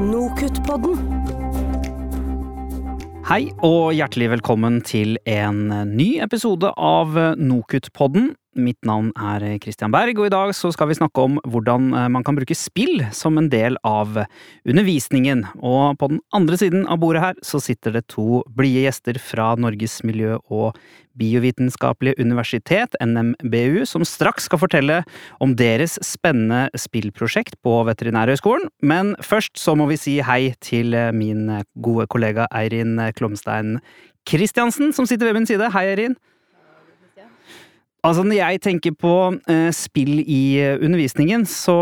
Nokutt-podden. 0.00 0.96
Hei 3.28 3.50
og 3.60 3.90
hjertelig 3.92 4.30
velkommen 4.32 4.78
til 4.80 5.18
en 5.28 5.66
ny 5.92 6.06
episode 6.24 6.70
av 6.72 7.18
Nokutt-podden. 7.36 8.30
Mitt 8.56 8.80
navn 8.88 9.10
er 9.20 9.44
Christian 9.60 9.92
Berg, 9.92 10.16
og 10.16 10.30
i 10.30 10.32
dag 10.32 10.54
skal 10.56 10.88
vi 10.88 10.96
snakke 10.96 11.26
om 11.28 11.36
hvordan 11.44 11.92
eh, 11.92 12.08
man 12.16 12.24
kan 12.26 12.38
bruke 12.38 12.56
spill 12.56 13.04
som 13.14 13.36
en 13.38 13.50
del 13.52 13.76
av 13.86 14.16
undervisningen. 14.64 15.44
Og 15.60 16.00
på 16.00 16.08
den 16.14 16.24
andre 16.34 16.58
siden 16.58 16.88
av 16.88 17.02
bordet 17.04 17.22
her 17.26 17.38
så 17.44 17.60
sitter 17.60 17.94
det 17.98 18.08
to 18.10 18.40
blide 18.56 18.88
gjester 18.88 19.20
fra 19.20 19.52
Norges 19.60 20.00
miljø- 20.00 20.40
og 20.48 20.80
biovitenskapelige 21.20 22.16
universitet, 22.24 22.96
NMBU, 23.04 23.84
som 23.88 24.06
straks 24.08 24.48
skal 24.48 24.62
fortelle 24.62 25.02
om 25.44 25.54
deres 25.58 25.98
spennende 26.06 26.66
spillprosjekt 26.80 27.60
på 27.62 27.76
Veterinærhøgskolen. 27.86 28.70
Men 28.82 29.14
først 29.22 29.60
så 29.60 29.76
må 29.76 29.90
vi 29.92 30.00
si 30.00 30.18
hei 30.24 30.54
til 30.64 30.96
min 31.14 31.46
gode 31.84 32.08
kollega 32.10 32.48
Eirin 32.56 32.96
Klomstein 33.16 33.78
Kristiansen, 34.28 34.92
som 34.96 35.06
sitter 35.06 35.30
ved 35.30 35.40
min 35.40 35.48
side. 35.48 35.70
Hei, 35.74 35.86
Eirin. 35.92 36.16
Altså, 38.00 38.22
når 38.24 38.38
jeg 38.38 38.60
tenker 38.64 38.94
på 38.96 39.14
eh, 39.50 39.68
spill 39.76 40.22
i 40.24 40.56
eh, 40.56 40.78
undervisningen, 40.80 41.44
så, 41.46 41.76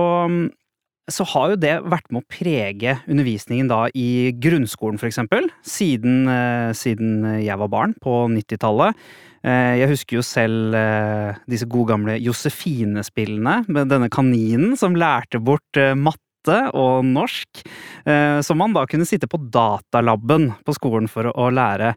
så 1.08 1.24
har 1.32 1.52
jo 1.52 1.60
det 1.60 1.74
vært 1.88 2.10
med 2.12 2.22
å 2.22 2.28
prege 2.30 2.98
undervisningen 3.08 3.70
da 3.70 3.86
i 3.96 4.34
grunnskolen, 4.36 5.00
for 5.00 5.08
eksempel. 5.08 5.48
Siden, 5.66 6.28
eh, 6.28 6.72
siden 6.76 7.40
jeg 7.42 7.58
var 7.58 7.72
barn, 7.72 7.94
på 8.04 8.26
90-tallet. 8.32 8.96
Eh, 9.46 9.78
jeg 9.78 9.90
husker 9.92 10.18
jo 10.18 10.24
selv 10.26 10.74
eh, 10.74 11.38
disse 11.50 11.68
gode 11.70 11.92
gamle 11.92 12.16
Josefine-spillene 12.18 13.62
med 13.70 13.90
denne 13.92 14.10
kaninen 14.10 14.74
som 14.78 14.98
lærte 14.98 15.38
bort 15.40 15.78
eh, 15.78 15.94
matte 16.38 16.70
og 16.77 17.05
norsk, 17.05 17.62
eh, 18.06 18.41
som 18.41 18.59
man 18.59 18.73
da 18.73 18.87
kunne 18.87 19.06
sitte 19.06 19.29
på 19.29 19.38
datalaben 19.51 20.52
på 20.65 20.74
skolen 20.74 21.09
for 21.09 21.24
å 21.24 21.51
lære. 21.51 21.95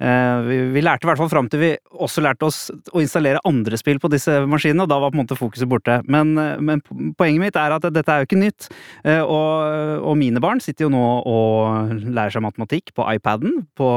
Eh, 0.00 0.70
vi, 0.72 0.82
lærte 0.82 1.04
i 1.04 1.08
hvert 1.08 1.18
fall 1.18 1.30
fram 1.30 1.48
til 1.48 1.60
vi 1.60 1.76
også 1.92 2.22
lærte 2.22 2.46
oss 2.46 2.70
å 2.92 3.00
installere 3.00 3.40
andre 3.44 3.76
spill 3.76 3.98
på 3.98 4.10
disse 4.10 4.46
maskinene, 4.46 4.84
og 4.84 4.88
da 4.88 4.98
var 4.98 5.10
på 5.10 5.18
en 5.18 5.24
måte 5.24 5.38
fokuset 5.38 5.68
borte. 5.68 6.02
Men, 6.06 6.36
eh, 6.38 6.58
men 6.60 6.80
poenget 7.16 7.40
mitt 7.40 7.56
er 7.56 7.72
at 7.72 7.82
dette 7.82 8.08
er 8.08 8.22
jo 8.22 8.28
ikke 8.28 8.40
nytt, 8.40 8.68
og, 9.04 10.00
og 10.04 10.16
mine 10.16 10.40
barn 10.40 10.60
sitter 10.60 10.86
jo 10.86 10.92
nå 10.92 11.02
og 11.28 11.92
lærer 12.04 12.32
seg 12.32 12.44
matematikk 12.44 12.92
på 12.96 13.04
iPaden 13.14 13.66
på, 13.76 13.88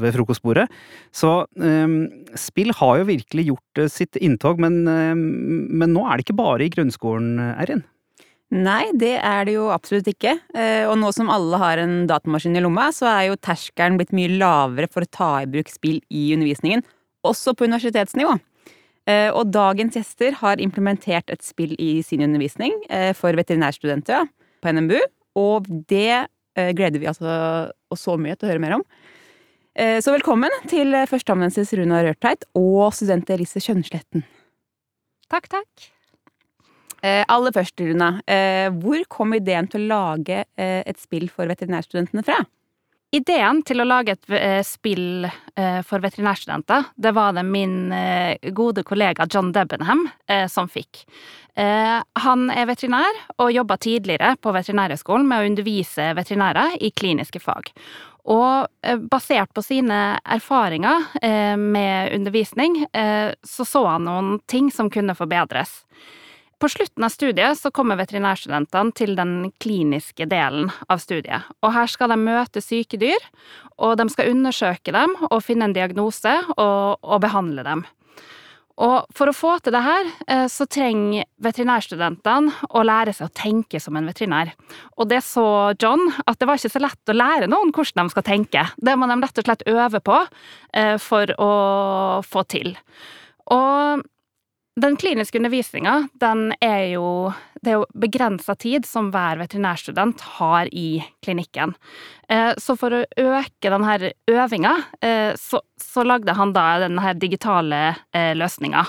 ved 0.00 0.14
frokostbordet. 0.14 0.66
Så 1.14 1.32
spill 2.38 2.72
har 2.78 3.00
jo 3.00 3.08
virkelig 3.08 3.46
gjort 3.50 3.82
sitt 3.92 4.18
inntog, 4.20 4.60
men, 4.62 4.82
men 4.86 5.92
nå 5.92 6.06
er 6.06 6.16
det 6.16 6.26
ikke 6.26 6.38
bare 6.38 6.66
i 6.66 6.72
grunnskolen, 6.72 7.38
Erin? 7.56 7.84
Nei, 8.54 8.84
det 8.94 9.16
er 9.18 9.46
det 9.48 9.56
jo 9.56 9.64
absolutt 9.74 10.06
ikke. 10.06 10.36
Og 10.86 10.94
nå 11.00 11.08
som 11.14 11.30
alle 11.34 11.58
har 11.58 11.80
en 11.82 12.04
datamaskin 12.06 12.54
i 12.54 12.62
lomma, 12.62 12.92
så 12.94 13.08
er 13.10 13.22
jo 13.26 13.40
terskelen 13.42 13.98
blitt 13.98 14.14
mye 14.14 14.36
lavere 14.38 14.86
for 14.86 15.02
å 15.02 15.10
ta 15.10 15.30
i 15.42 15.48
bruk 15.50 15.72
spill 15.72 15.98
i 16.14 16.28
undervisningen, 16.36 16.84
også 17.26 17.56
på 17.58 17.66
universitetsnivå. 17.66 18.36
Og 19.34 19.50
dagens 19.50 19.98
gjester 19.98 20.38
har 20.38 20.62
implementert 20.62 21.30
et 21.34 21.42
spill 21.42 21.74
i 21.82 21.98
sin 22.06 22.22
undervisning 22.22 22.78
for 23.18 23.34
veterinærstudenter 23.38 24.30
på 24.62 24.76
NMBU, 24.78 25.02
og 25.42 25.66
det 25.90 26.30
gleder 26.54 27.02
vi 27.02 27.10
altså 27.10 27.34
så 27.98 28.14
mye 28.14 28.38
til 28.38 28.46
å 28.46 28.52
høre 28.54 28.62
mer 28.62 28.78
om. 28.78 28.86
Så 29.74 30.14
velkommen 30.14 30.54
til 30.70 30.94
førsteamanuensis 31.10 31.74
Runa 31.76 31.98
Rørtveit 32.06 32.46
og 32.56 32.94
student 32.96 33.34
Elise 33.34 33.60
Kjønnsletten. 33.60 34.22
Takk, 35.34 35.50
takk. 35.58 35.90
Eh, 37.02 37.24
aller 37.28 37.52
først, 37.52 37.80
Runa. 37.80 38.20
Eh, 38.26 38.68
hvor 38.82 39.04
kom 39.12 39.34
ideen 39.36 39.68
til 39.68 39.86
å 39.86 39.90
lage 39.94 40.44
eh, 40.56 40.82
et 40.86 41.00
spill 41.00 41.28
for 41.32 41.48
veterinærstudentene 41.50 42.24
fra? 42.26 42.40
Ideen 43.14 43.60
til 43.62 43.80
å 43.80 43.86
lage 43.86 44.16
et 44.16 44.32
eh, 44.34 44.60
spill 44.66 45.24
eh, 45.28 45.78
for 45.86 46.02
veterinærstudenter, 46.02 46.88
det 46.98 47.12
var 47.14 47.36
det 47.36 47.44
min 47.46 47.92
eh, 47.94 48.50
gode 48.56 48.82
kollega 48.86 49.28
John 49.30 49.52
Debenham 49.54 50.08
som 50.50 50.68
fikk. 50.68 51.04
Han 51.56 52.50
er 52.52 52.66
veterinær 52.68 53.20
og 53.40 53.52
jobba 53.54 53.78
tidligere 53.80 54.34
på 54.44 54.52
Veterinærhøgskolen 54.52 55.24
med 55.30 55.40
å 55.40 55.46
undervise 55.48 56.10
veterinærer 56.18 56.74
i 56.84 56.90
kliniske 56.92 57.40
fag. 57.40 57.70
Og 58.28 58.66
basert 59.08 59.54
på 59.56 59.64
sine 59.64 60.18
erfaringer 60.20 61.06
med 61.56 62.12
undervisning, 62.12 62.82
så 62.92 63.64
så 63.64 63.86
han 63.86 64.04
noen 64.04 64.34
ting 64.52 64.68
som 64.74 64.92
kunne 64.92 65.16
forbedres. 65.16 65.78
På 66.56 66.68
slutten 66.72 67.04
av 67.04 67.12
studiet 67.12 67.58
så 67.60 67.68
kommer 67.74 67.98
veterinærstudentene 68.00 68.94
til 68.96 69.12
den 69.18 69.50
kliniske 69.60 70.24
delen 70.30 70.70
av 70.88 71.02
studiet. 71.02 71.44
Og 71.60 71.74
her 71.74 71.90
skal 71.92 72.14
de 72.14 72.16
møte 72.16 72.62
syke 72.64 72.96
dyr, 73.00 73.26
og 73.76 73.98
de 74.00 74.08
skal 74.08 74.32
undersøke 74.32 74.94
dem 74.96 75.12
og 75.28 75.42
finne 75.44 75.68
en 75.68 75.76
diagnose 75.76 76.32
og, 76.56 76.96
og 77.04 77.20
behandle 77.26 77.66
dem. 77.66 77.84
Og 78.76 79.08
for 79.16 79.30
å 79.30 79.36
få 79.36 79.54
til 79.64 79.72
det 79.72 79.80
her, 79.84 80.08
eh, 80.28 80.46
så 80.52 80.66
trenger 80.68 81.24
veterinærstudentene 81.40 82.72
å 82.76 82.82
lære 82.84 83.14
seg 83.16 83.30
å 83.30 83.36
tenke 83.36 83.80
som 83.80 83.96
en 83.96 84.08
veterinær. 84.08 84.52
Og 85.00 85.08
det 85.08 85.22
så 85.24 85.72
John, 85.80 86.04
at 86.26 86.40
det 86.40 86.48
var 86.48 86.60
ikke 86.60 86.74
så 86.74 86.84
lett 86.84 87.12
å 87.12 87.16
lære 87.16 87.48
noen 87.48 87.72
hvordan 87.72 88.04
de 88.04 88.12
skal 88.12 88.26
tenke. 88.26 88.66
Det 88.76 88.96
må 88.96 89.08
de 89.08 89.16
rett 89.22 89.40
og 89.40 89.48
slett 89.48 89.64
øve 89.72 90.02
på 90.04 90.18
eh, 90.76 90.96
for 91.00 91.32
å 91.40 91.52
få 92.24 92.44
til. 92.52 92.76
Og 93.52 94.04
den 94.80 94.96
kliniske 94.96 95.38
undervisninga, 95.38 96.08
den 96.12 96.52
er 96.60 96.92
jo 96.92 97.32
Det 97.66 97.72
er 97.72 97.78
jo 97.80 97.86
begrensa 97.98 98.54
tid 98.54 98.84
som 98.86 99.08
hver 99.10 99.40
veterinærstudent 99.40 100.20
har 100.36 100.68
i 100.70 101.00
klinikken. 101.24 101.72
Eh, 102.28 102.52
så 102.62 102.76
for 102.78 102.94
å 102.94 103.00
øke 103.18 103.72
denne 103.72 104.12
øvinga, 104.30 104.74
eh, 105.02 105.32
så, 105.34 105.58
så 105.82 106.04
lagde 106.06 106.36
han 106.36 106.52
da 106.54 106.66
denne 106.84 107.14
digitale 107.18 107.80
eh, 108.14 108.36
løsninga. 108.38 108.84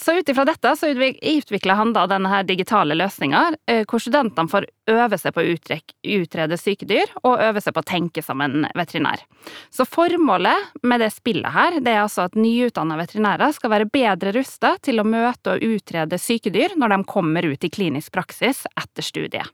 Så 0.00 0.14
ut 0.18 0.28
ifra 0.28 0.44
dette 0.48 0.70
så 0.76 0.88
utvikla 0.88 1.74
han 1.74 1.90
da 1.92 2.06
denne 2.08 2.30
her 2.32 2.46
digitale 2.48 2.96
løsninga, 2.96 3.42
eh, 3.68 3.82
hvor 3.84 4.00
studentene 4.00 4.48
får 4.48 4.64
øve 4.88 5.18
seg 5.20 5.34
på 5.36 5.42
å 5.42 5.50
utrede 5.52 6.56
sykedyr, 6.56 7.12
og 7.20 7.42
øve 7.44 7.60
seg 7.60 7.76
på 7.76 7.82
å 7.82 7.90
tenke 7.90 8.24
som 8.24 8.40
en 8.40 8.64
veterinær. 8.74 9.20
Så 9.68 9.84
formålet 9.84 10.72
med 10.82 11.04
det 11.04 11.10
spillet 11.12 11.52
her, 11.52 11.76
det 11.84 11.92
er 11.92 12.06
altså 12.06 12.24
at 12.24 12.38
nyutdanna 12.40 12.96
veterinærer 13.02 13.52
skal 13.52 13.74
være 13.74 13.90
bedre 13.92 14.32
rusta 14.32 14.78
til 14.80 15.02
å 15.02 15.04
møte 15.04 15.58
og 15.58 15.66
utrede 15.76 16.16
sykedyr 16.16 16.78
når 16.80 16.96
de 16.96 17.02
kommer 17.12 17.52
ut 17.52 17.64
i 17.64 17.72
klinisk 17.72 18.16
praksis 18.16 18.64
etter 18.72 19.04
studiet. 19.04 19.52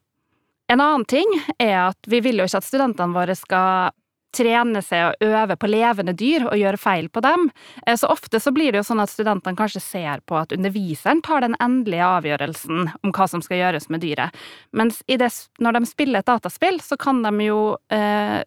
En 0.71 0.81
annen 0.85 1.07
ting 1.09 1.27
er 1.59 1.89
at 1.89 2.07
vi 2.07 2.21
vil 2.23 2.39
jo 2.39 2.47
ikke 2.47 2.61
at 2.61 2.67
studentene 2.67 3.17
våre 3.17 3.35
skal 3.35 3.91
trene 4.35 4.83
seg 4.85 5.09
og 5.09 5.31
øve 5.31 5.57
på 5.61 5.71
levende 5.71 6.15
dyr 6.17 6.47
og 6.49 6.59
gjøre 6.61 6.81
feil 6.81 7.09
på 7.13 7.23
dem. 7.25 7.49
Eh, 7.87 7.97
så 7.99 8.11
ofte 8.13 8.41
så 8.43 8.53
blir 8.55 8.73
det 8.73 8.83
jo 8.83 8.89
sånn 8.91 9.03
at 9.03 9.13
studentene 9.13 9.59
kanskje 9.59 9.83
ser 9.85 10.23
på 10.29 10.39
at 10.41 10.53
underviseren 10.57 11.23
tar 11.25 11.45
den 11.47 11.57
endelige 11.65 12.07
avgjørelsen 12.19 12.93
om 13.03 13.15
hva 13.15 13.29
som 13.31 13.45
skal 13.45 13.63
gjøres 13.63 13.89
med 13.93 14.05
dyret. 14.05 14.37
Mens 14.77 15.01
det, 15.09 15.33
når 15.63 15.79
de 15.79 15.91
spiller 15.91 16.23
et 16.23 16.31
dataspill, 16.31 16.81
så 16.85 16.99
kan 17.01 17.23
de 17.25 17.49
jo 17.49 17.63
eh, 17.95 18.41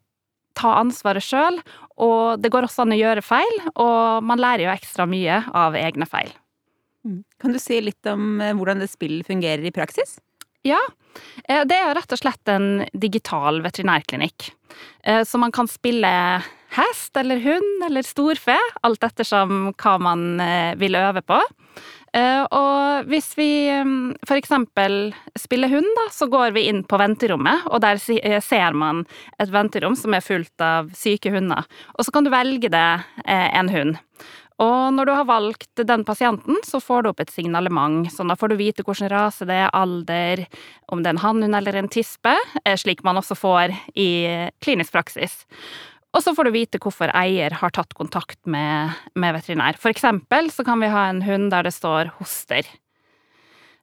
ta 0.57 0.75
ansvaret 0.77 1.23
sjøl, 1.23 1.59
og 2.01 2.41
det 2.43 2.51
går 2.51 2.67
også 2.67 2.85
an 2.85 2.95
å 2.95 2.99
gjøre 2.99 3.23
feil, 3.25 3.59
og 3.79 4.25
man 4.27 4.41
lærer 4.41 4.67
jo 4.67 4.73
ekstra 4.73 5.07
mye 5.09 5.41
av 5.57 5.77
egne 5.79 6.07
feil. 6.09 6.31
Mm. 7.07 7.21
Kan 7.41 7.55
du 7.55 7.59
si 7.61 7.79
litt 7.81 8.05
om 8.09 8.41
eh, 8.41 8.53
hvordan 8.57 8.83
det 8.83 8.91
spillet 8.91 9.27
fungerer 9.27 9.65
i 9.65 9.73
praksis? 9.73 10.19
Ja, 10.61 10.79
eh, 11.47 11.63
det 11.66 11.77
er 11.77 11.95
rett 11.97 12.13
og 12.13 12.22
slett 12.22 12.51
en 12.51 12.83
digital 12.94 13.61
veterinærklinikk. 13.66 14.51
Eh, 15.03 15.23
så 15.25 15.39
man 15.41 15.53
kan 15.53 15.69
spille 15.69 16.11
hest 16.72 17.17
eller 17.17 17.41
hund 17.44 17.88
eller 17.88 18.05
storfe, 18.07 18.57
alt 18.85 19.03
ettersom 19.03 19.73
hva 19.73 19.95
man 19.99 20.39
eh, 20.39 20.75
vil 20.79 20.99
øve 20.99 21.25
på. 21.25 21.41
Og 22.11 23.05
hvis 23.07 23.29
vi 23.39 23.72
for 24.27 24.35
eksempel 24.35 25.13
spiller 25.39 25.72
hund, 25.72 25.88
da, 25.95 26.09
så 26.11 26.25
går 26.27 26.51
vi 26.57 26.66
inn 26.67 26.81
på 26.83 26.97
venterommet, 26.99 27.63
og 27.72 27.79
der 27.85 28.01
ser 28.43 28.75
man 28.75 29.05
et 29.40 29.47
venterom 29.47 29.96
som 29.96 30.11
er 30.11 30.25
fullt 30.25 30.59
av 30.59 30.90
syke 30.91 31.31
hunder. 31.31 31.63
Og 31.96 32.03
så 32.03 32.11
kan 32.11 32.28
du 32.28 32.34
velge 32.34 32.67
deg 32.67 33.08
en 33.23 33.72
hund. 33.72 33.96
Og 34.61 34.93
når 34.93 35.08
du 35.09 35.11
har 35.16 35.25
valgt 35.25 35.81
den 35.90 36.03
pasienten, 36.05 36.59
så 36.67 36.79
får 36.84 37.03
du 37.03 37.11
opp 37.11 37.22
et 37.23 37.31
signalement. 37.34 38.05
Så 38.13 38.25
da 38.29 38.35
får 38.37 38.52
du 38.52 38.59
vite 38.59 38.85
hvilken 38.85 39.09
rase 39.09 39.47
det 39.49 39.58
er, 39.58 39.72
alder, 39.73 40.43
om 40.91 41.02
det 41.02 41.09
er 41.09 41.17
en 41.17 41.23
hannhund 41.23 41.58
eller 41.58 41.79
en 41.79 41.90
tispe, 41.90 42.35
eh, 42.63 42.78
slik 42.78 43.02
man 43.08 43.17
også 43.17 43.37
får 43.40 43.73
i 43.97 44.11
klinisk 44.61 44.93
praksis. 44.93 45.40
Og 46.11 46.22
så 46.22 46.35
får 46.35 46.47
du 46.49 46.53
vite 46.53 46.81
hvorfor 46.84 47.13
eier 47.16 47.55
har 47.61 47.73
tatt 47.73 47.96
kontakt 47.97 48.40
med, 48.46 48.91
med 49.16 49.34
veterinær. 49.40 49.79
For 49.79 49.93
eksempel 49.93 50.52
så 50.53 50.66
kan 50.67 50.84
vi 50.84 50.91
ha 50.91 51.08
en 51.09 51.23
hund 51.25 51.49
der 51.53 51.66
det 51.66 51.73
står 51.73 52.11
hoster. 52.19 52.67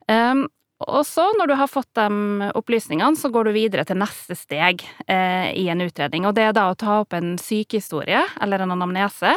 Um, 0.08 0.46
og 0.78 1.02
så, 1.08 1.24
når 1.40 1.50
du 1.50 1.54
har 1.58 1.70
fått 1.72 1.90
de 1.98 2.50
opplysningene, 2.54 3.18
så 3.18 3.32
går 3.34 3.48
du 3.48 3.56
videre 3.56 3.82
til 3.88 3.98
neste 3.98 4.36
steg 4.38 4.84
eh, 5.10 5.50
i 5.58 5.66
en 5.72 5.82
utredning. 5.82 6.28
Og 6.28 6.36
det 6.36 6.44
er 6.46 6.54
da 6.54 6.68
å 6.70 6.78
ta 6.78 7.00
opp 7.02 7.16
en 7.18 7.34
sykehistorie 7.40 8.22
eller 8.38 8.62
en 8.62 8.76
anamnese 8.76 9.34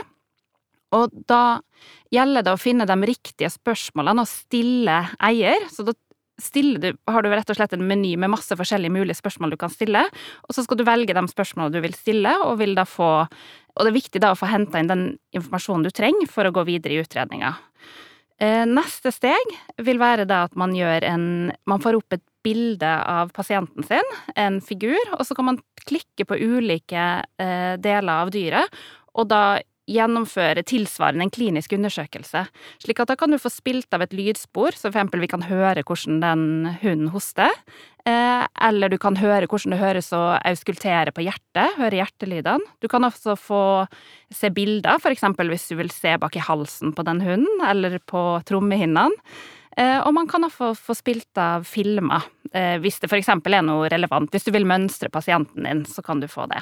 og 0.95 1.11
da 1.29 1.61
gjelder 2.13 2.45
det 2.45 2.53
å 2.53 2.59
finne 2.59 2.87
de 2.87 2.97
riktige 3.07 3.51
spørsmålene 3.51 4.25
og 4.25 4.29
stille 4.29 4.97
eier. 5.23 5.67
Så 5.71 5.85
da 5.87 5.95
du, 6.81 6.87
har 7.07 7.21
du 7.21 7.29
rett 7.29 7.49
og 7.53 7.57
slett 7.57 7.73
en 7.75 7.85
meny 7.85 8.15
med 8.17 8.31
masse 8.33 8.55
forskjellige 8.57 8.93
mulige 8.93 9.19
spørsmål 9.19 9.53
du 9.53 9.57
kan 9.61 9.69
stille, 9.69 10.01
og 10.47 10.55
så 10.55 10.63
skal 10.65 10.79
du 10.79 10.83
velge 10.87 11.13
de 11.13 11.21
spørsmålene 11.29 11.75
du 11.75 11.81
vil 11.83 11.93
stille, 11.93 12.33
og 12.45 12.57
vil 12.59 12.75
da 12.75 12.85
få 12.85 13.27
Og 13.71 13.85
det 13.85 13.91
er 13.91 13.95
viktig 13.95 14.19
da 14.19 14.33
å 14.33 14.35
få 14.35 14.49
henta 14.51 14.81
inn 14.81 14.89
den 14.89 15.03
informasjonen 15.31 15.85
du 15.85 15.91
trenger 15.95 16.27
for 16.27 16.43
å 16.43 16.51
gå 16.51 16.65
videre 16.67 16.97
i 16.97 16.99
utredninga. 16.99 17.53
Eh, 18.41 18.65
neste 18.67 19.13
steg 19.15 19.53
vil 19.79 20.01
være 20.01 20.25
da 20.27 20.41
at 20.43 20.57
man 20.59 20.73
gjør 20.75 21.05
en 21.07 21.53
Man 21.65 21.79
får 21.79 21.95
opp 21.95 22.17
et 22.17 22.25
bilde 22.43 22.89
av 22.89 23.31
pasienten 23.31 23.85
sin, 23.85 24.07
en 24.35 24.59
figur, 24.59 24.99
og 25.13 25.23
så 25.23 25.37
kan 25.37 25.45
man 25.45 25.61
klikke 25.85 26.25
på 26.25 26.35
ulike 26.35 27.23
eh, 27.39 27.77
deler 27.77 28.25
av 28.25 28.31
dyret, 28.33 28.81
og 29.13 29.29
da 29.29 29.61
gjennomføre 29.91 30.63
tilsvarende 30.67 31.27
en 31.27 31.33
klinisk 31.33 31.75
undersøkelse. 31.75 32.45
Slik 32.83 33.01
at 33.03 33.11
da 33.11 33.17
kan 33.19 33.33
du 33.33 33.39
få 33.41 33.51
spilt 33.53 33.93
av 33.93 34.05
et 34.05 34.15
lydspor, 34.15 34.75
så 34.75 34.87
for 34.87 34.95
eksempel 34.95 35.23
vi 35.23 35.31
kan 35.31 35.45
høre 35.47 35.83
hvordan 35.85 36.21
den 36.23 36.45
hunden 36.81 37.11
hoster. 37.13 37.51
Eh, 38.07 38.43
eller 38.65 38.89
du 38.89 38.97
kan 39.01 39.19
høre 39.19 39.45
hvordan 39.45 39.75
det 39.75 39.81
høres 39.81 40.09
å 40.15 40.23
auskultere 40.39 41.13
på 41.13 41.25
hjertet, 41.27 41.77
høre 41.77 41.99
hjertelydene. 41.99 42.75
Du 42.81 42.89
kan 42.89 43.05
også 43.05 43.37
få 43.37 43.63
se 44.33 44.49
bilder, 44.53 44.97
for 45.03 45.13
eksempel 45.13 45.51
hvis 45.51 45.69
du 45.69 45.77
vil 45.79 45.91
se 45.93 46.15
bak 46.21 46.37
i 46.37 46.45
halsen 46.45 46.95
på 46.97 47.05
den 47.05 47.21
hunden, 47.25 47.65
eller 47.67 47.99
på 48.09 48.23
trommehinnene. 48.49 49.11
Eh, 49.79 49.99
og 50.03 50.11
man 50.15 50.27
kan 50.27 50.43
også 50.43 50.73
få 50.75 50.95
spilt 50.97 51.37
av 51.39 51.63
filmer, 51.67 52.25
eh, 52.51 52.75
hvis 52.83 52.99
det 52.99 53.11
eksempel 53.15 53.55
er 53.55 53.63
noe 53.63 53.87
relevant. 53.91 54.31
Hvis 54.33 54.49
du 54.49 54.51
vil 54.51 54.67
mønstre 54.67 55.09
pasienten 55.13 55.63
din, 55.63 55.85
så 55.87 56.03
kan 56.03 56.19
du 56.19 56.27
få 56.27 56.49
det. 56.51 56.59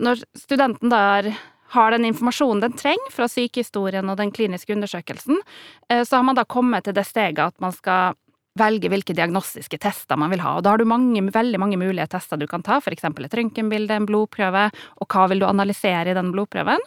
Når 0.00 0.22
studenten 0.38 0.88
da 0.88 1.00
har 1.10 1.32
den 1.72 2.04
informasjonen 2.08 2.60
den 2.64 2.74
trenger 2.78 3.12
fra 3.14 3.28
sykehistorien 3.30 4.08
og 4.12 4.18
den 4.20 4.32
kliniske 4.34 4.74
undersøkelsen, 4.74 5.40
så 5.88 6.18
har 6.18 6.26
man 6.26 6.36
da 6.36 6.44
kommet 6.44 6.84
til 6.84 6.94
det 6.96 7.06
steget 7.08 7.40
at 7.42 7.56
man 7.62 7.72
skal 7.72 8.18
velge 8.60 8.90
hvilke 8.92 9.14
diagnostiske 9.16 9.78
tester 9.80 10.18
man 10.20 10.28
vil 10.28 10.42
ha. 10.44 10.58
Og 10.58 10.64
da 10.64 10.74
har 10.74 10.80
du 10.80 10.84
mange, 10.84 11.22
veldig 11.32 11.60
mange 11.60 11.78
mulige 11.80 12.04
tester 12.12 12.36
du 12.36 12.44
kan 12.50 12.60
ta, 12.64 12.80
eksempel 12.84 13.24
et 13.24 13.36
røntgenbilde, 13.38 13.96
en 13.96 14.08
blodprøve, 14.08 14.66
og 15.00 15.08
hva 15.08 15.28
vil 15.32 15.40
du 15.40 15.46
analysere 15.48 16.12
i 16.12 16.16
den 16.18 16.32
blodprøven. 16.34 16.82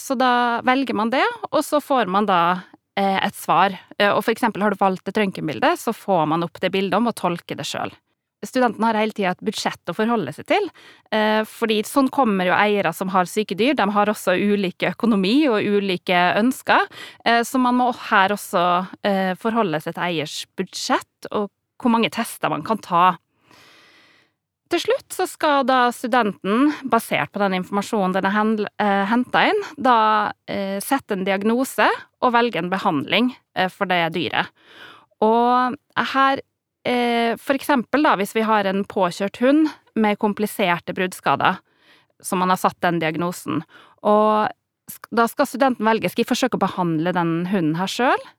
Så 0.00 0.16
da 0.16 0.62
velger 0.64 0.96
man 0.96 1.12
det, 1.12 1.26
og 1.50 1.60
så 1.66 1.82
får 1.84 2.08
man 2.08 2.26
da 2.30 2.40
et 2.96 3.36
svar. 3.36 3.76
Og 4.14 4.22
for 4.24 4.32
eksempel 4.32 4.64
har 4.64 4.72
du 4.72 4.80
valgt 4.80 5.12
et 5.12 5.20
røntgenbilde, 5.20 5.76
så 5.76 5.92
får 5.92 6.24
man 6.32 6.48
opp 6.48 6.56
det 6.64 6.72
bildet 6.72 6.96
om 6.96 7.12
å 7.12 7.16
tolke 7.16 7.58
det 7.58 7.68
sjøl 7.68 7.92
studentene 8.46 8.88
har 8.88 8.98
hele 8.98 9.14
tida 9.14 9.32
et 9.32 9.44
budsjett 9.44 9.90
å 9.90 9.94
forholde 9.96 10.34
seg 10.34 10.48
til. 10.50 10.68
Eh, 11.14 11.42
fordi 11.48 11.80
sånn 11.86 12.10
kommer 12.12 12.48
jo 12.48 12.56
eiere 12.56 12.92
som 12.96 13.12
har 13.14 13.30
syke 13.30 13.56
dyr. 13.58 13.76
De 13.78 13.86
har 13.94 14.10
også 14.10 14.34
ulike 14.36 14.92
økonomi 14.92 15.36
og 15.50 15.62
ulike 15.62 16.20
ønsker. 16.40 16.88
Eh, 17.24 17.42
så 17.46 17.60
man 17.62 17.78
må 17.78 17.90
her 18.10 18.34
også 18.34 18.64
eh, 19.06 19.34
forholde 19.40 19.82
seg 19.82 19.96
til 19.96 20.06
eiers 20.08 20.38
budsjett 20.58 21.30
og 21.32 21.50
hvor 21.82 21.94
mange 21.94 22.12
tester 22.14 22.50
man 22.50 22.64
kan 22.66 22.80
ta. 22.82 23.16
Til 24.72 24.80
slutt 24.80 25.12
så 25.12 25.26
skal 25.28 25.66
da 25.68 25.90
studenten, 25.92 26.70
basert 26.88 27.32
på 27.34 27.42
den 27.42 27.58
informasjonen 27.58 28.14
den 28.16 28.28
er 28.30 29.02
henta 29.10 29.42
inn, 29.50 29.58
da 29.76 29.96
sette 30.80 31.12
en 31.12 31.26
diagnose 31.26 31.90
og 32.24 32.32
velge 32.32 32.62
en 32.62 32.70
behandling 32.72 33.28
for 33.74 33.90
det 33.90 34.14
dyret. 34.14 34.48
Og 35.20 35.76
her 36.14 36.40
for 36.82 37.54
eksempel 37.54 38.02
da, 38.02 38.16
hvis 38.18 38.34
vi 38.34 38.42
har 38.46 38.66
en 38.66 38.82
påkjørt 38.88 39.38
hund 39.38 39.68
med 39.94 40.18
kompliserte 40.18 40.94
bruddskader, 40.96 41.60
som 42.22 42.42
man 42.42 42.50
har 42.50 42.58
satt 42.58 42.80
den 42.82 42.98
diagnosen, 43.02 43.62
og 44.02 44.50
da 45.14 45.26
skal 45.30 45.48
studenten 45.48 45.86
velge 45.86 46.10
skal 46.10 46.24
jeg 46.24 46.30
forsøke 46.32 46.58
å 46.58 46.64
behandle 46.64 47.14
den 47.14 47.34
hunden 47.52 47.76
her 47.78 47.90
sjøl, 47.90 48.18
eh, 48.18 48.32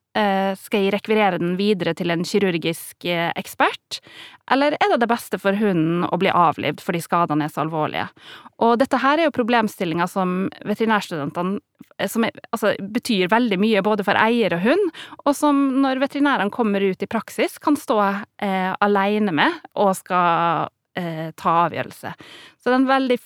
skal 0.59 0.83
jeg 0.85 0.93
rekvirere 0.93 1.39
den 1.41 1.55
videre 1.57 1.95
til 1.97 2.13
en 2.13 2.25
kirurgisk 2.27 3.07
eh, 3.09 3.31
ekspert, 3.39 3.99
eller 4.53 4.77
er 4.77 4.93
det 4.93 4.99
det 5.01 5.09
beste 5.09 5.39
for 5.41 5.57
hunden 5.57 6.03
å 6.05 6.19
bli 6.21 6.29
avlivd 6.29 6.83
fordi 6.85 7.01
skadene 7.01 7.47
er 7.47 7.53
så 7.53 7.63
alvorlige? 7.63 8.09
Og 8.61 8.77
dette 8.81 8.99
her 9.01 9.17
er 9.17 9.29
jo 9.29 9.35
problemstillinger 9.35 10.11
som 10.11 10.43
veterinærstudentene 10.67 11.61
Eh, 11.97 12.07
som 12.07 12.25
altså, 12.25 12.73
betyr 12.79 13.31
veldig 13.31 13.59
mye 13.61 13.83
både 13.85 14.05
for 14.05 14.17
eier 14.19 14.55
og 14.55 14.63
hund, 14.65 14.85
og 15.23 15.35
som 15.37 15.61
når 15.83 16.01
veterinærene 16.03 16.53
kommer 16.53 16.83
ut 16.83 17.03
i 17.03 17.09
praksis, 17.09 17.59
kan 17.61 17.77
stå 17.79 17.99
eh, 18.03 18.71
alene 18.83 19.33
med 19.35 19.59
og 19.79 19.93
skal 19.97 20.69
eh, 20.99 21.29
ta 21.39 21.57
avgjørelse. 21.67 22.13
Så 22.61 22.77
veldig, 22.87 23.19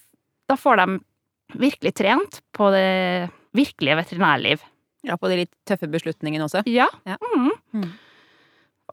da 0.49 0.59
får 0.59 0.81
de 0.81 0.99
virkelig 1.57 1.93
trent 1.95 2.41
på 2.55 2.71
det 2.75 3.29
virkelige 3.55 4.01
veterinærliv. 4.01 4.65
Ja, 5.05 5.17
på 5.19 5.29
de 5.29 5.43
litt 5.43 5.53
tøffe 5.67 5.89
beslutningene 5.91 6.47
også? 6.47 6.63
Ja. 6.69 6.87
ja. 7.07 7.17
Mm. 7.35 7.51
Mm. 7.77 7.89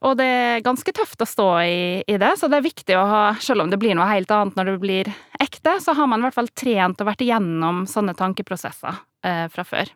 Og 0.04 0.16
det 0.18 0.26
er 0.26 0.64
ganske 0.64 0.92
tøft 0.92 1.22
å 1.22 1.28
stå 1.28 1.48
i, 1.62 1.82
i, 2.02 2.16
det, 2.20 2.34
så 2.36 2.50
det 2.50 2.58
er 2.58 2.66
viktig 2.66 2.96
å 2.98 3.04
ha 3.08 3.22
Selv 3.40 3.64
om 3.64 3.70
det 3.70 3.78
blir 3.80 3.94
noe 3.96 4.08
helt 4.10 4.30
annet 4.34 4.58
når 4.58 4.72
det 4.72 4.78
blir 4.82 5.10
ekte, 5.40 5.78
så 5.80 5.94
har 5.96 6.10
man 6.10 6.20
i 6.20 6.26
hvert 6.26 6.36
fall 6.36 6.50
trent 6.50 7.00
og 7.00 7.08
vært 7.08 7.22
igjennom 7.24 7.84
sånne 7.90 8.16
tankeprosesser 8.18 8.98
eh, 9.24 9.46
fra 9.52 9.64
før. 9.66 9.92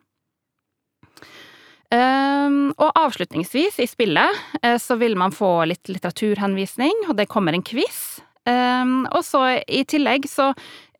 Um, 1.89 2.69
og 2.77 2.93
avslutningsvis 3.01 3.79
i 3.81 3.87
spillet 3.89 4.41
eh, 4.61 4.75
så 4.77 4.99
vil 5.01 5.15
man 5.17 5.33
få 5.33 5.65
litt 5.71 5.89
litteraturhenvisning, 5.89 7.07
og 7.09 7.15
det 7.17 7.25
kommer 7.31 7.57
en 7.57 7.65
quiz. 7.65 8.19
Um, 8.45 9.07
og 9.09 9.23
så 9.25 9.41
i 9.65 9.81
tillegg 9.89 10.29
så 10.29 10.51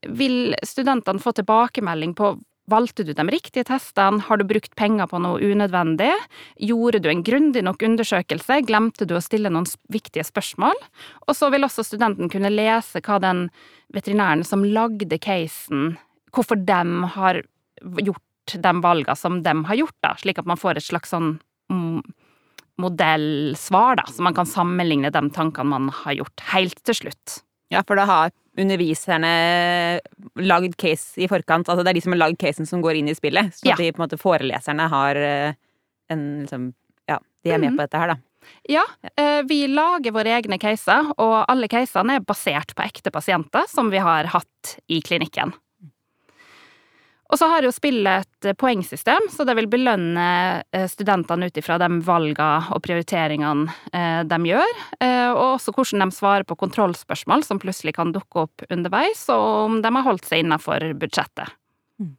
vil 0.08 0.56
studentene 0.66 1.22
få 1.22 1.36
tilbakemelding 1.38 2.16
på 2.18 2.34
Valgte 2.70 3.06
du 3.08 3.14
de 3.16 3.26
riktige 3.32 3.66
testene, 3.66 4.22
har 4.28 4.38
du 4.38 4.46
brukt 4.48 4.76
penger 4.78 5.10
på 5.10 5.20
noe 5.24 5.42
unødvendig, 5.42 6.12
gjorde 6.70 7.02
du 7.02 7.10
en 7.10 7.24
grundig 7.26 7.64
nok 7.66 7.82
undersøkelse, 7.88 8.62
glemte 8.68 9.08
du 9.10 9.16
å 9.18 9.24
stille 9.24 9.50
noen 9.50 9.68
viktige 9.90 10.26
spørsmål, 10.28 10.78
og 11.26 11.38
så 11.38 11.50
vil 11.54 11.66
også 11.66 11.88
studenten 11.88 12.30
kunne 12.32 12.52
lese 12.54 13.02
hva 13.06 13.18
den 13.24 13.48
veterinæren 13.96 14.46
som 14.46 14.66
lagde 14.68 15.18
casen, 15.24 15.96
hvorfor 16.36 16.60
dem 16.62 17.08
har 17.16 17.42
gjort 17.82 18.26
de 18.54 18.74
valgene 18.84 19.18
som 19.18 19.42
de 19.46 19.54
har 19.70 19.82
gjort, 19.82 19.98
da, 20.06 20.16
slik 20.20 20.42
at 20.42 20.50
man 20.50 20.60
får 20.60 20.78
et 20.78 20.90
slags 20.90 21.14
sånn 21.14 21.38
modellsvar, 22.80 24.00
da, 24.00 24.06
så 24.08 24.24
man 24.26 24.38
kan 24.38 24.48
sammenligne 24.50 25.12
de 25.14 25.24
tankene 25.36 25.74
man 25.74 25.90
har 26.04 26.20
gjort, 26.22 26.46
helt 26.54 26.80
til 26.88 27.02
slutt. 27.02 27.42
Ja, 27.74 27.84
for 27.86 28.00
da 28.00 28.08
har 28.10 28.32
underviserne 28.60 29.32
lagd 30.40 30.78
case 30.80 31.20
i 31.22 31.28
forkant. 31.32 31.70
Altså 31.70 31.84
det 31.84 31.94
er 31.94 32.00
de 32.00 32.06
som 32.06 32.16
har 32.16 32.24
lagd 32.26 32.40
casen 32.42 32.70
som 32.70 32.84
går 32.84 33.00
inn 33.00 33.12
i 33.12 33.18
spillet. 33.18 33.54
Så 33.56 33.72
ja. 33.72 33.78
de 33.80 33.92
på 33.92 34.02
en 34.02 34.06
måte 34.06 34.20
foreleserne 34.22 34.90
har 34.92 35.20
eh, 35.20 35.60
en 36.14 36.26
liksom 36.44 36.74
Ja, 37.10 37.18
de 37.44 37.54
er 37.56 37.62
med 37.62 37.74
mm. 37.74 37.78
på 37.80 37.88
dette 37.88 38.02
her, 38.02 38.14
da. 38.14 38.20
Ja, 38.70 38.84
eh, 39.18 39.42
vi 39.50 39.64
lager 39.68 40.14
våre 40.16 40.36
egne 40.38 40.60
caser, 40.62 41.12
og 41.18 41.36
alle 41.50 41.68
casene 41.72 42.20
er 42.20 42.26
basert 42.26 42.76
på 42.76 42.86
ekte 42.86 43.12
pasienter 43.14 43.68
som 43.70 43.90
vi 43.94 44.02
har 44.02 44.30
hatt 44.34 44.76
i 44.88 45.02
klinikken. 45.06 45.54
Og 47.30 47.38
så 47.38 47.46
har 47.52 47.62
jo 47.62 47.70
spillet 47.74 48.26
et 48.26 48.48
eh, 48.50 48.56
poengsystem, 48.58 49.28
så 49.30 49.46
det 49.46 49.54
vil 49.60 49.68
belønne 49.70 50.30
eh, 50.74 50.88
studentene 50.90 51.50
ut 51.50 51.60
ifra 51.62 51.78
de 51.82 51.90
valgene 52.06 52.74
og 52.74 52.82
prioriteringene 52.86 53.70
eh, 53.94 54.22
de 54.26 54.40
gjør, 54.50 54.74
og 55.30 55.44
også 55.60 55.74
hvordan 55.76 56.02
de 56.04 56.16
svarer 56.16 56.46
på 56.48 56.58
kontrollspørsmål 56.60 57.44
som 57.46 57.62
plutselig 57.62 57.94
kan 57.98 58.14
dukke 58.16 58.46
opp 58.48 58.66
underveis, 58.74 59.22
og 59.34 59.46
om 59.68 59.78
de 59.84 59.90
har 59.94 60.08
holdt 60.08 60.26
seg 60.26 60.42
innafor 60.44 60.80
budsjettet. 61.00 61.54
Mm. 62.02 62.16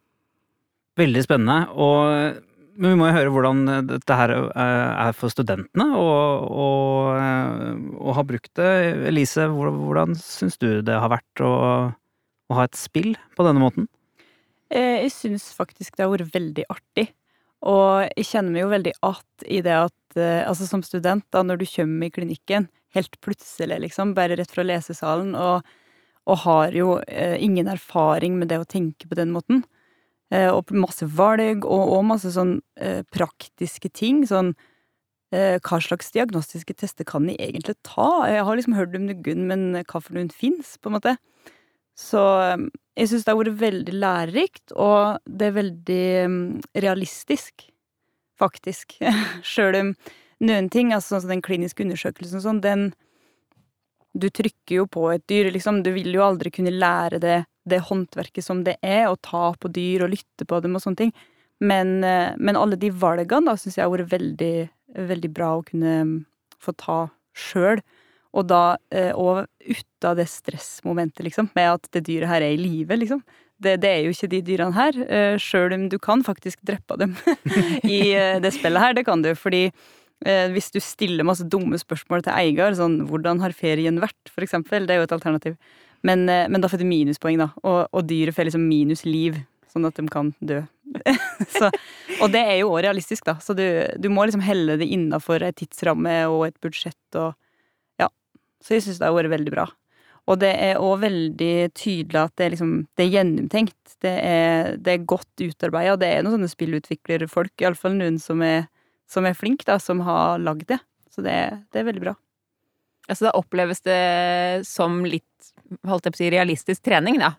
Veldig 1.00 1.22
spennende. 1.26 1.58
Og, 1.74 1.98
men 2.78 2.94
vi 2.94 2.98
må 3.00 3.10
jo 3.10 3.16
høre 3.18 3.32
hvordan 3.34 3.56
dette 3.90 4.18
her 4.20 4.30
er 4.54 5.12
for 5.18 5.28
studentene 5.32 5.88
å 5.98 6.66
ha 8.16 8.26
brukt 8.26 8.52
det. 8.58 8.72
Elise, 9.10 9.50
hvordan 9.50 10.14
syns 10.18 10.56
du 10.62 10.68
det 10.86 10.96
har 11.02 11.10
vært 11.12 11.44
å, 11.44 11.54
å 11.90 12.60
ha 12.60 12.68
et 12.68 12.78
spill 12.78 13.16
på 13.34 13.46
denne 13.48 13.62
måten? 13.66 13.90
Eh, 14.70 15.02
jeg 15.04 15.14
syns 15.14 15.48
faktisk 15.56 15.96
det 15.96 16.06
har 16.06 16.12
vært 16.12 16.34
veldig 16.34 16.66
artig. 16.70 17.08
Og 17.66 18.06
jeg 18.16 18.28
kjenner 18.28 18.54
meg 18.54 18.62
jo 18.62 18.70
veldig 18.72 18.92
att 19.02 19.42
i 19.46 19.60
det 19.60 19.76
at 19.76 20.16
eh, 20.16 20.48
altså 20.48 20.66
som 20.66 20.82
student, 20.82 21.26
da, 21.30 21.42
når 21.42 21.60
du 21.60 21.66
kommer 21.66 22.06
i 22.06 22.10
klinikken, 22.10 22.68
helt 22.94 23.20
plutselig, 23.20 23.80
liksom, 23.80 24.14
bare 24.14 24.36
rett 24.36 24.50
fra 24.50 24.64
lesesalen, 24.64 25.34
og, 25.34 25.66
og 26.26 26.38
har 26.46 26.72
jo 26.72 26.98
eh, 27.06 27.36
ingen 27.42 27.68
erfaring 27.68 28.38
med 28.38 28.48
det 28.48 28.58
å 28.58 28.66
tenke 28.66 29.06
på 29.08 29.18
den 29.18 29.34
måten, 29.34 29.64
og 30.30 30.68
masse 30.70 31.02
valg, 31.10 31.64
og, 31.66 31.88
og 31.90 32.04
masse 32.06 32.30
sånn 32.30 32.60
praktiske 33.10 33.88
ting, 33.90 34.20
sånn 34.30 34.52
hva 35.34 35.80
slags 35.82 36.12
diagnostiske 36.14 36.76
tester 36.78 37.02
kan 37.02 37.26
jeg 37.26 37.34
egentlig 37.48 37.74
ta? 37.82 38.28
Jeg 38.30 38.44
har 38.46 38.54
liksom 38.54 38.76
hørt 38.78 38.94
om 38.94 39.08
Nugun, 39.08 39.48
men 39.50 39.64
hva 39.80 39.98
for 39.98 40.14
noen 40.14 40.30
fins, 40.30 40.76
på 40.78 40.86
en 40.86 40.94
måte? 41.00 41.16
Så 41.98 42.22
jeg 43.00 43.08
syns 43.08 43.24
det 43.24 43.32
har 43.32 43.38
vært 43.40 43.60
veldig 43.60 43.92
lærerikt, 43.96 44.72
og 44.76 45.20
det 45.24 45.46
er 45.48 45.56
veldig 45.56 46.06
um, 46.28 46.40
realistisk, 46.84 47.64
faktisk. 48.40 48.98
Sjøl 49.50 49.78
om 49.78 49.92
noen 50.44 50.68
ting, 50.72 50.92
altså 50.92 51.14
sånn 51.14 51.24
som 51.24 51.32
den 51.32 51.44
kliniske 51.44 51.84
undersøkelsen 51.86 52.44
sånn, 52.44 52.64
den 52.64 52.90
Du 54.10 54.26
trykker 54.26 54.74
jo 54.74 54.84
på 54.90 55.04
et 55.12 55.22
dyr, 55.30 55.52
liksom. 55.54 55.84
Du 55.86 55.92
vil 55.94 56.10
jo 56.10 56.24
aldri 56.26 56.50
kunne 56.50 56.72
lære 56.74 57.20
det, 57.22 57.44
det 57.62 57.78
håndverket 57.86 58.42
som 58.42 58.64
det 58.66 58.74
er, 58.82 59.04
å 59.06 59.14
ta 59.22 59.52
på 59.54 59.70
dyr 59.70 60.02
og 60.02 60.10
lytte 60.10 60.44
på 60.50 60.58
dem 60.60 60.74
og 60.74 60.82
sånne 60.82 60.98
ting. 60.98 61.12
Men, 61.62 62.00
uh, 62.02 62.34
men 62.36 62.58
alle 62.58 62.76
de 62.80 62.90
valgene 62.90 63.46
da 63.46 63.54
syns 63.54 63.78
jeg 63.78 63.86
har 63.86 63.92
vært 63.94 64.10
veldig, 64.10 64.54
veldig 65.12 65.30
bra 65.36 65.52
å 65.56 65.64
kunne, 65.68 65.94
få 66.60 66.74
ta 66.76 66.98
sjøl. 67.38 67.80
Og 68.36 68.46
da 68.46 68.78
eh, 68.94 69.12
Og 69.16 69.44
ut 69.44 70.06
av 70.06 70.16
det 70.18 70.28
stressmomentet, 70.30 71.24
liksom, 71.26 71.50
med 71.56 71.76
at 71.76 71.88
det 71.94 72.06
dyret 72.06 72.30
her 72.30 72.44
er 72.44 72.54
i 72.54 72.60
live, 72.60 72.96
liksom. 72.96 73.22
Det, 73.60 73.74
det, 73.82 73.90
er 73.90 74.06
jo 74.06 74.12
ikke 74.14 74.30
de 74.32 74.38
dyrene 74.40 74.72
her, 74.72 74.96
uh, 75.04 75.34
sjøl 75.36 75.74
om 75.76 75.82
du 75.92 75.98
kan 76.00 76.22
faktisk 76.24 76.62
drepe 76.64 76.96
dem 76.96 77.12
i 77.84 78.14
uh, 78.16 78.38
det 78.40 78.54
spillet 78.56 78.80
her. 78.80 78.94
Det 78.96 79.04
kan 79.08 79.20
du, 79.24 79.34
fordi 79.36 79.68
hvis 80.20 80.66
du 80.68 80.76
stiller 80.84 81.24
masse 81.24 81.46
dumme 81.48 81.78
spørsmål 81.80 82.20
til 82.26 82.34
eier, 82.36 82.74
sånn 82.76 82.98
'hvordan 83.08 83.38
har 83.40 83.54
ferien 83.56 83.96
vært', 84.02 84.28
for 84.28 84.44
eksempel, 84.44 84.84
det 84.84 84.92
er 84.92 84.98
jo 85.00 85.06
et 85.06 85.14
alternativ, 85.16 85.54
men, 86.04 86.26
men 86.28 86.60
da 86.60 86.68
får 86.68 86.82
du 86.82 86.84
minuspoeng, 86.84 87.38
da. 87.40 87.46
Og, 87.64 87.88
og 87.88 88.04
dyret 88.04 88.36
får 88.36 88.50
liksom 88.50 88.66
minus 88.68 89.06
liv, 89.08 89.38
sånn 89.72 89.88
at 89.88 89.96
de 89.96 90.04
kan 90.12 90.34
dø. 90.44 90.60
så, 91.56 91.70
og 92.20 92.34
det 92.34 92.42
er 92.42 92.58
jo 92.60 92.68
òg 92.74 92.82
realistisk, 92.84 93.24
da, 93.24 93.38
så 93.40 93.56
du, 93.56 93.64
du 93.96 94.10
må 94.12 94.28
liksom 94.28 94.44
helle 94.44 94.76
det 94.76 94.90
innafor 94.92 95.40
ei 95.46 95.56
tidsramme 95.56 96.18
og 96.28 96.50
et 96.50 96.60
budsjett 96.60 97.20
og. 97.20 97.32
Så 98.60 98.76
jeg 98.76 98.84
syns 98.84 99.00
det 99.00 99.08
har 99.08 99.16
vært 99.16 99.32
veldig 99.32 99.54
bra. 99.54 99.66
Og 100.30 100.38
det 100.38 100.50
er 100.62 100.80
òg 100.80 101.00
veldig 101.02 101.54
tydelig 101.74 102.20
at 102.20 102.34
det 102.38 102.44
er, 102.44 102.52
liksom, 102.54 102.74
det 102.96 103.06
er 103.06 103.14
gjennomtenkt. 103.16 103.94
Det 104.04 104.12
er, 104.12 104.76
det 104.78 104.92
er 104.92 105.08
godt 105.08 105.42
utarbeida. 105.42 105.96
Det 106.00 106.10
er 106.10 106.24
noen 106.24 106.36
sånne 106.36 106.50
spillutviklerfolk, 106.52 107.54
iallfall 107.62 107.96
noen 107.96 108.20
som 108.22 108.44
er, 108.46 108.68
som 109.10 109.26
er 109.26 109.38
flink, 109.38 109.64
da, 109.68 109.80
som 109.82 110.02
har 110.06 110.38
lagd 110.42 110.68
det. 110.70 110.78
Så 111.10 111.24
det, 111.26 111.34
det, 111.72 111.80
er 111.80 111.88
veldig 111.88 112.04
bra. 112.04 112.14
Altså 113.10 113.26
da 113.26 113.34
oppleves 113.40 113.82
det 113.82 114.02
som 114.68 115.00
litt, 115.08 115.50
holdt 115.88 116.06
jeg 116.06 116.14
på 116.14 116.20
å 116.20 116.22
si, 116.22 116.30
realistisk 116.30 116.84
trening, 116.86 117.18
da? 117.22 117.32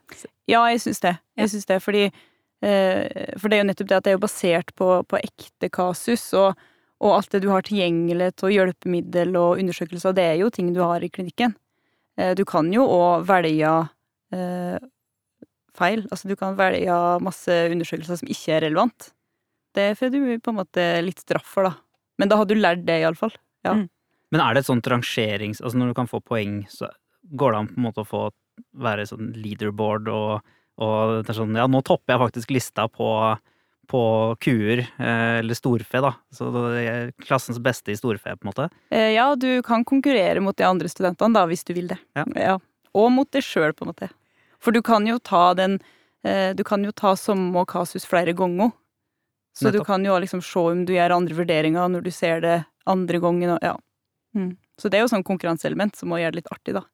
Ja, 0.50 0.66
jeg 0.74 0.82
syns 0.84 1.00
det. 1.06 1.16
Jeg 1.40 1.54
syns 1.54 1.70
det, 1.70 1.80
fordi 1.86 2.04
eh, 2.10 3.38
For 3.40 3.48
det 3.48 3.56
er 3.56 3.64
jo 3.64 3.70
nettopp 3.70 3.92
det 3.94 4.00
at 4.02 4.08
det 4.08 4.12
er 4.12 4.18
jo 4.18 4.26
basert 4.26 4.76
på, 4.76 4.90
på 5.08 5.22
ekte 5.22 5.72
kasus, 5.72 6.26
og, 6.36 6.60
og 7.02 7.16
alt 7.18 7.34
det 7.34 7.42
du 7.44 7.50
har 7.50 7.66
tilgjengelighet 7.66 8.44
og 8.46 8.54
hjelpemiddel 8.54 9.36
og 9.40 9.62
undersøkelser, 9.62 10.14
det 10.18 10.26
er 10.30 10.40
jo 10.44 10.52
ting 10.54 10.70
du 10.76 10.84
har 10.84 11.02
i 11.02 11.10
klinikken. 11.10 11.56
Eh, 12.20 12.34
du 12.38 12.44
kan 12.48 12.70
jo 12.74 12.86
òg 12.86 13.26
velge 13.30 13.72
eh, 14.36 14.78
feil. 15.78 16.06
Altså, 16.12 16.30
du 16.30 16.36
kan 16.38 16.58
velge 16.60 17.00
masse 17.26 17.58
undersøkelser 17.72 18.22
som 18.22 18.30
ikke 18.30 18.58
er 18.58 18.66
relevant. 18.68 19.10
Det 19.74 19.94
får 19.98 20.12
du 20.14 20.20
på 20.44 20.54
en 20.54 20.60
måte 20.60 20.86
litt 21.02 21.24
straff 21.24 21.48
for, 21.48 21.70
da. 21.70 21.74
Men 22.22 22.30
da 22.30 22.38
har 22.38 22.46
du 22.46 22.54
lært 22.58 22.86
det, 22.86 23.00
iallfall. 23.02 23.34
Ja. 23.66 23.80
Mm. 23.80 23.88
Men 24.32 24.44
er 24.44 24.54
det 24.54 24.64
et 24.64 24.70
sånt 24.70 24.88
rangerings... 24.88 25.62
Altså 25.62 25.80
når 25.80 25.92
du 25.92 25.98
kan 25.98 26.10
få 26.12 26.22
poeng, 26.24 26.62
så 26.72 26.92
går 27.38 27.54
det 27.54 27.62
an 27.62 27.70
på 27.72 27.80
en 27.80 27.88
måte 27.88 28.04
å 28.04 28.08
få 28.08 28.26
være 28.84 29.08
sånn 29.10 29.32
leaderboard 29.40 30.10
og, 30.12 30.52
og 30.84 31.32
sånn 31.34 31.58
Ja, 31.58 31.66
nå 31.72 31.82
topper 31.88 32.14
jeg 32.14 32.24
faktisk 32.26 32.54
lista 32.54 32.86
på 32.92 33.08
på 33.88 34.02
kuer, 34.40 34.80
eh, 34.80 35.38
eller 35.40 35.58
storfe, 35.58 36.02
da. 36.04 36.14
Så 36.32 36.50
det 36.54 36.84
er 36.88 37.12
klassens 37.24 37.60
beste 37.60 37.92
i 37.92 37.98
storfe, 38.00 38.36
på 38.38 38.46
en 38.46 38.52
måte. 38.52 38.68
Eh, 38.90 39.14
ja, 39.16 39.36
du 39.36 39.62
kan 39.64 39.86
konkurrere 39.86 40.44
mot 40.44 40.58
de 40.58 40.68
andre 40.68 40.92
studentene, 40.92 41.36
da, 41.36 41.46
hvis 41.50 41.66
du 41.68 41.74
vil 41.76 41.90
det. 41.92 42.00
Ja. 42.16 42.26
ja. 42.36 42.58
Og 42.96 43.12
mot 43.12 43.30
deg 43.32 43.44
sjøl, 43.46 43.74
på 43.76 43.86
en 43.86 43.92
måte. 43.92 44.12
For 44.62 44.76
du 44.76 44.82
kan 44.86 45.08
jo 45.10 45.18
ta 45.18 45.56
den 45.58 45.80
eh, 46.24 46.54
Du 46.54 46.64
kan 46.64 46.84
jo 46.86 46.92
ta 46.94 47.16
samme 47.18 47.66
kasus 47.66 48.06
flere 48.06 48.36
ganger. 48.38 48.72
Så 49.58 49.68
Nettopp. 49.68 49.82
du 49.82 49.86
kan 49.90 50.06
jo 50.06 50.18
liksom 50.22 50.44
se 50.46 50.60
om 50.60 50.86
du 50.88 50.94
gjør 50.94 51.18
andre 51.18 51.36
vurderinger 51.36 51.90
når 51.92 52.06
du 52.06 52.12
ser 52.16 52.44
det 52.46 52.58
andre 52.88 53.20
gangen. 53.20 53.58
Ja. 53.60 53.76
Mm. 54.38 54.56
Så 54.80 54.90
det 54.90 55.00
er 55.00 55.04
jo 55.04 55.12
sånn 55.12 55.28
konkurranseelement 55.28 55.98
som 55.98 56.12
må 56.14 56.22
gjøre 56.22 56.38
det 56.38 56.44
litt 56.44 56.54
artig, 56.54 56.78
da. 56.78 56.86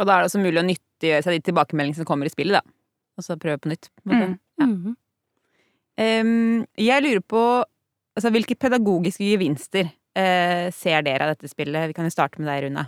Og 0.00 0.08
da 0.08 0.16
er 0.16 0.22
det 0.22 0.30
også 0.30 0.40
mulig 0.40 0.62
å 0.62 0.64
nyttiggjøre 0.64 1.26
seg 1.26 1.36
de 1.36 1.44
tilbakemeldingene 1.50 2.00
som 2.00 2.08
kommer 2.08 2.30
i 2.30 2.32
spillet, 2.32 2.56
da. 2.56 2.76
Og 3.20 3.26
så 3.26 3.36
prøve 3.36 3.60
på 3.60 3.72
nytt. 3.74 3.90
På 4.00 4.14
en 4.14 4.16
mm. 4.16 4.38
ja. 4.60 4.64
Mm 4.64 4.76
-hmm. 4.84 4.96
Um, 5.98 6.66
jeg 6.78 7.04
lurer 7.04 7.24
på 7.24 7.42
altså, 8.16 8.30
hvilke 8.34 8.58
pedagogiske 8.58 9.26
gevinster 9.26 9.88
uh, 9.88 10.68
ser 10.74 11.06
dere 11.06 11.26
av 11.26 11.34
dette 11.34 11.50
spillet? 11.50 11.90
Vi 11.90 11.96
kan 11.96 12.08
jo 12.08 12.14
starte 12.14 12.40
med 12.40 12.50
deg, 12.50 12.68
Rune. 12.68 12.86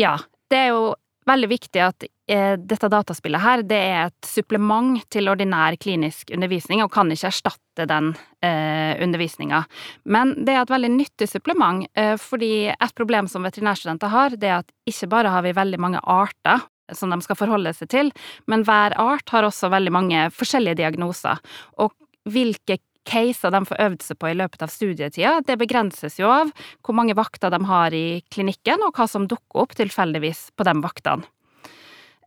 Ja, 0.00 0.16
det 0.50 0.64
er 0.64 0.74
jo 0.74 0.90
veldig 1.28 1.50
viktig 1.50 1.82
at 1.84 2.06
uh, 2.06 2.54
dette 2.58 2.90
dataspillet 2.90 3.44
her, 3.44 3.62
det 3.66 3.80
er 3.90 4.08
et 4.08 4.28
supplement 4.28 5.00
til 5.12 5.30
ordinær 5.30 5.76
klinisk 5.80 6.32
undervisning, 6.34 6.82
og 6.84 6.92
kan 6.94 7.10
ikke 7.12 7.30
erstatte 7.30 7.86
den 7.90 8.12
uh, 8.16 8.92
undervisninga. 9.04 9.62
Men 10.04 10.34
det 10.44 10.56
er 10.56 10.64
et 10.64 10.74
veldig 10.74 10.92
nyttig 10.96 11.30
supplement, 11.30 11.86
uh, 11.98 12.16
fordi 12.20 12.70
et 12.72 12.98
problem 12.98 13.30
som 13.30 13.46
veterinærstudenter 13.46 14.12
har, 14.12 14.36
det 14.36 14.50
er 14.50 14.60
at 14.64 14.74
ikke 14.90 15.10
bare 15.12 15.32
har 15.32 15.46
vi 15.46 15.56
veldig 15.56 15.80
mange 15.80 16.02
arter 16.02 16.66
som 16.96 17.12
de 17.12 17.20
skal 17.24 17.38
forholde 17.38 17.72
seg 17.76 17.90
til, 17.92 18.12
men 18.50 18.64
hver 18.68 18.96
art 19.00 19.32
har 19.34 19.46
også 19.46 19.72
veldig 19.72 19.92
mange 19.94 20.28
forskjellige 20.34 20.80
diagnoser. 20.82 21.40
Og 21.82 21.94
hvilke 22.30 22.80
caser 23.08 23.52
de 23.54 23.60
får 23.66 23.82
øvd 23.86 24.04
seg 24.04 24.18
på 24.20 24.30
i 24.30 24.38
løpet 24.38 24.64
av 24.64 24.72
studietida, 24.72 25.34
det 25.46 25.58
begrenses 25.60 26.18
jo 26.20 26.30
av 26.30 26.50
hvor 26.84 26.96
mange 26.96 27.16
vakter 27.18 27.52
de 27.52 27.60
har 27.68 27.96
i 27.96 28.20
klinikken, 28.32 28.84
og 28.86 28.96
hva 28.96 29.08
som 29.10 29.28
dukker 29.30 29.64
opp 29.64 29.76
tilfeldigvis 29.78 30.50
på 30.56 30.66
de 30.68 30.76
vaktene. 30.84 31.26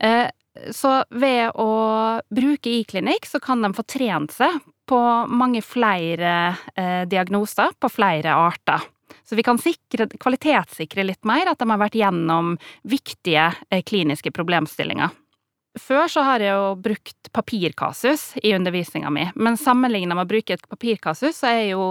Eh, 0.04 0.30
så 0.74 1.00
ved 1.10 1.56
å 1.58 1.70
bruke 2.30 2.74
iklinikk, 2.82 3.26
så 3.26 3.42
kan 3.42 3.64
de 3.66 3.72
få 3.74 3.86
trent 3.90 4.34
seg 4.36 4.60
på 4.90 5.00
mange 5.32 5.64
flere 5.66 6.34
eh, 6.76 7.06
diagnoser, 7.10 7.74
på 7.80 7.90
flere 7.90 8.36
arter. 8.38 8.84
Så 9.24 9.38
vi 9.40 9.46
kan 9.46 9.60
sikre, 9.62 10.08
kvalitetssikre 10.20 11.06
litt 11.06 11.24
mer 11.28 11.52
at 11.52 11.62
de 11.62 11.70
har 11.70 11.82
vært 11.82 11.98
gjennom 12.00 12.56
viktige 12.88 13.52
eh, 13.70 13.84
kliniske 13.86 14.34
problemstillinger. 14.36 15.14
Før 15.80 16.06
så 16.12 16.22
har 16.22 16.44
jeg 16.44 16.54
jo 16.54 16.74
brukt 16.86 17.32
papirkasus 17.34 18.36
i 18.46 18.52
undervisninga 18.54 19.10
mi, 19.10 19.24
men 19.34 19.58
sammenligna 19.58 20.14
med 20.14 20.28
å 20.28 20.30
bruke 20.30 20.54
et 20.54 20.68
papirkasus, 20.70 21.40
så 21.40 21.50
er 21.50 21.64
jo 21.72 21.88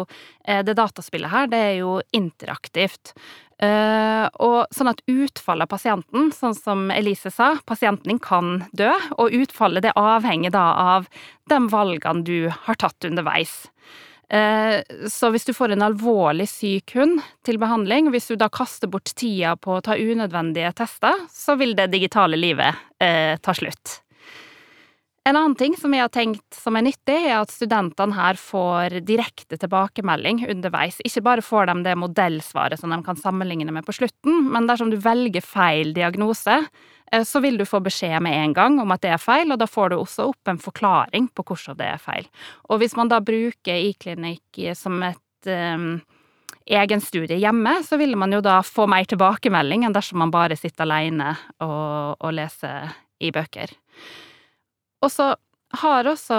eh, 0.47 0.61
det 0.63 0.77
dataspillet 0.79 1.33
her, 1.33 1.49
det 1.51 1.63
er 1.71 1.75
jo 1.81 1.97
interaktivt. 2.15 3.17
Uh, 3.63 4.27
og 4.43 4.73
sånn 4.75 4.91
at 4.91 5.05
utfallet 5.07 5.69
av 5.69 5.71
pasienten, 5.71 6.33
sånn 6.35 6.55
som 6.57 6.89
Elise 6.91 7.31
sa, 7.31 7.53
pasienten 7.69 8.11
din 8.11 8.19
kan 8.23 8.65
dø, 8.75 8.91
og 9.23 9.37
utfallet 9.39 9.85
det 9.85 9.93
avhenger 9.95 10.51
da 10.51 10.65
av 10.83 11.07
de 11.51 11.61
valgene 11.71 12.27
du 12.27 12.51
har 12.67 12.81
tatt 12.83 13.07
underveis. 13.07 13.55
Eh, 14.33 14.81
så 15.09 15.29
hvis 15.31 15.45
du 15.45 15.53
får 15.53 15.75
en 15.75 15.85
alvorlig 15.85 16.47
syk 16.49 16.95
hund 16.97 17.21
til 17.45 17.59
behandling, 17.61 18.09
hvis 18.13 18.31
du 18.33 18.37
da 18.41 18.49
kaster 18.53 18.89
bort 18.89 19.13
tida 19.19 19.57
på 19.61 19.77
å 19.77 19.83
ta 19.85 19.99
unødvendige 19.99 20.73
tester, 20.79 21.27
så 21.29 21.59
vil 21.61 21.77
det 21.77 21.91
digitale 21.93 22.41
livet 22.41 22.81
eh, 23.03 23.37
ta 23.43 23.55
slutt. 23.57 24.02
En 25.23 25.37
annen 25.39 25.55
ting 25.55 25.77
som 25.79 25.93
jeg 25.95 26.03
har 26.03 26.11
tenkt 26.11 26.57
som 26.57 26.75
er 26.75 26.83
nyttig, 26.83 27.15
er 27.15 27.37
at 27.39 27.53
studentene 27.55 28.17
her 28.17 28.39
får 28.41 28.97
direkte 29.07 29.55
tilbakemelding 29.55 30.43
underveis. 30.51 30.99
Ikke 31.07 31.23
bare 31.23 31.45
får 31.47 31.71
de 31.71 31.77
det 31.87 31.95
modellsvaret 32.01 32.81
som 32.81 32.91
de 32.91 32.99
kan 33.07 33.21
sammenligne 33.21 33.71
med 33.71 33.87
på 33.87 33.95
slutten, 34.01 34.49
men 34.51 34.67
dersom 34.67 34.91
du 34.91 34.99
velger 34.99 35.45
feil 35.47 35.95
diagnose, 35.95 36.59
Eh, 37.13 37.25
så 37.25 37.41
vil 37.41 37.59
du 37.59 37.67
få 37.69 37.81
beskjed 37.81 38.23
med 38.25 38.37
en 38.45 38.55
gang 38.57 38.81
om 38.81 38.95
at 38.95 39.05
det 39.05 39.13
er 39.13 39.21
feil, 39.21 39.53
og 39.53 39.61
da 39.61 39.69
får 39.69 39.93
du 39.93 39.99
også 39.99 40.31
opp 40.33 40.49
en 40.49 40.61
forklaring 40.61 41.29
på 41.35 41.45
hvorfor 41.49 41.77
det 41.79 41.91
er 41.93 42.01
feil. 42.01 42.29
Og 42.71 42.81
hvis 42.81 42.97
man 42.97 43.13
da 43.13 43.21
bruker 43.21 43.89
iklinikk 43.91 44.63
som 44.79 45.03
et 45.05 45.51
um, 45.53 46.01
egen 46.67 47.05
studie 47.05 47.41
hjemme, 47.43 47.79
så 47.85 47.99
vil 48.01 48.17
man 48.17 48.33
jo 48.33 48.41
da 48.45 48.61
få 48.65 48.89
mer 48.91 49.09
tilbakemelding 49.09 49.85
enn 49.85 49.97
dersom 49.97 50.23
man 50.25 50.33
bare 50.33 50.57
sitter 50.57 50.87
alene 50.87 51.35
og, 51.61 52.17
og 52.19 52.37
leser 52.39 52.95
i 53.23 53.33
bøker. 53.35 53.75
Og 55.03 55.11
så 55.13 55.33
har 55.83 56.09
også 56.09 56.39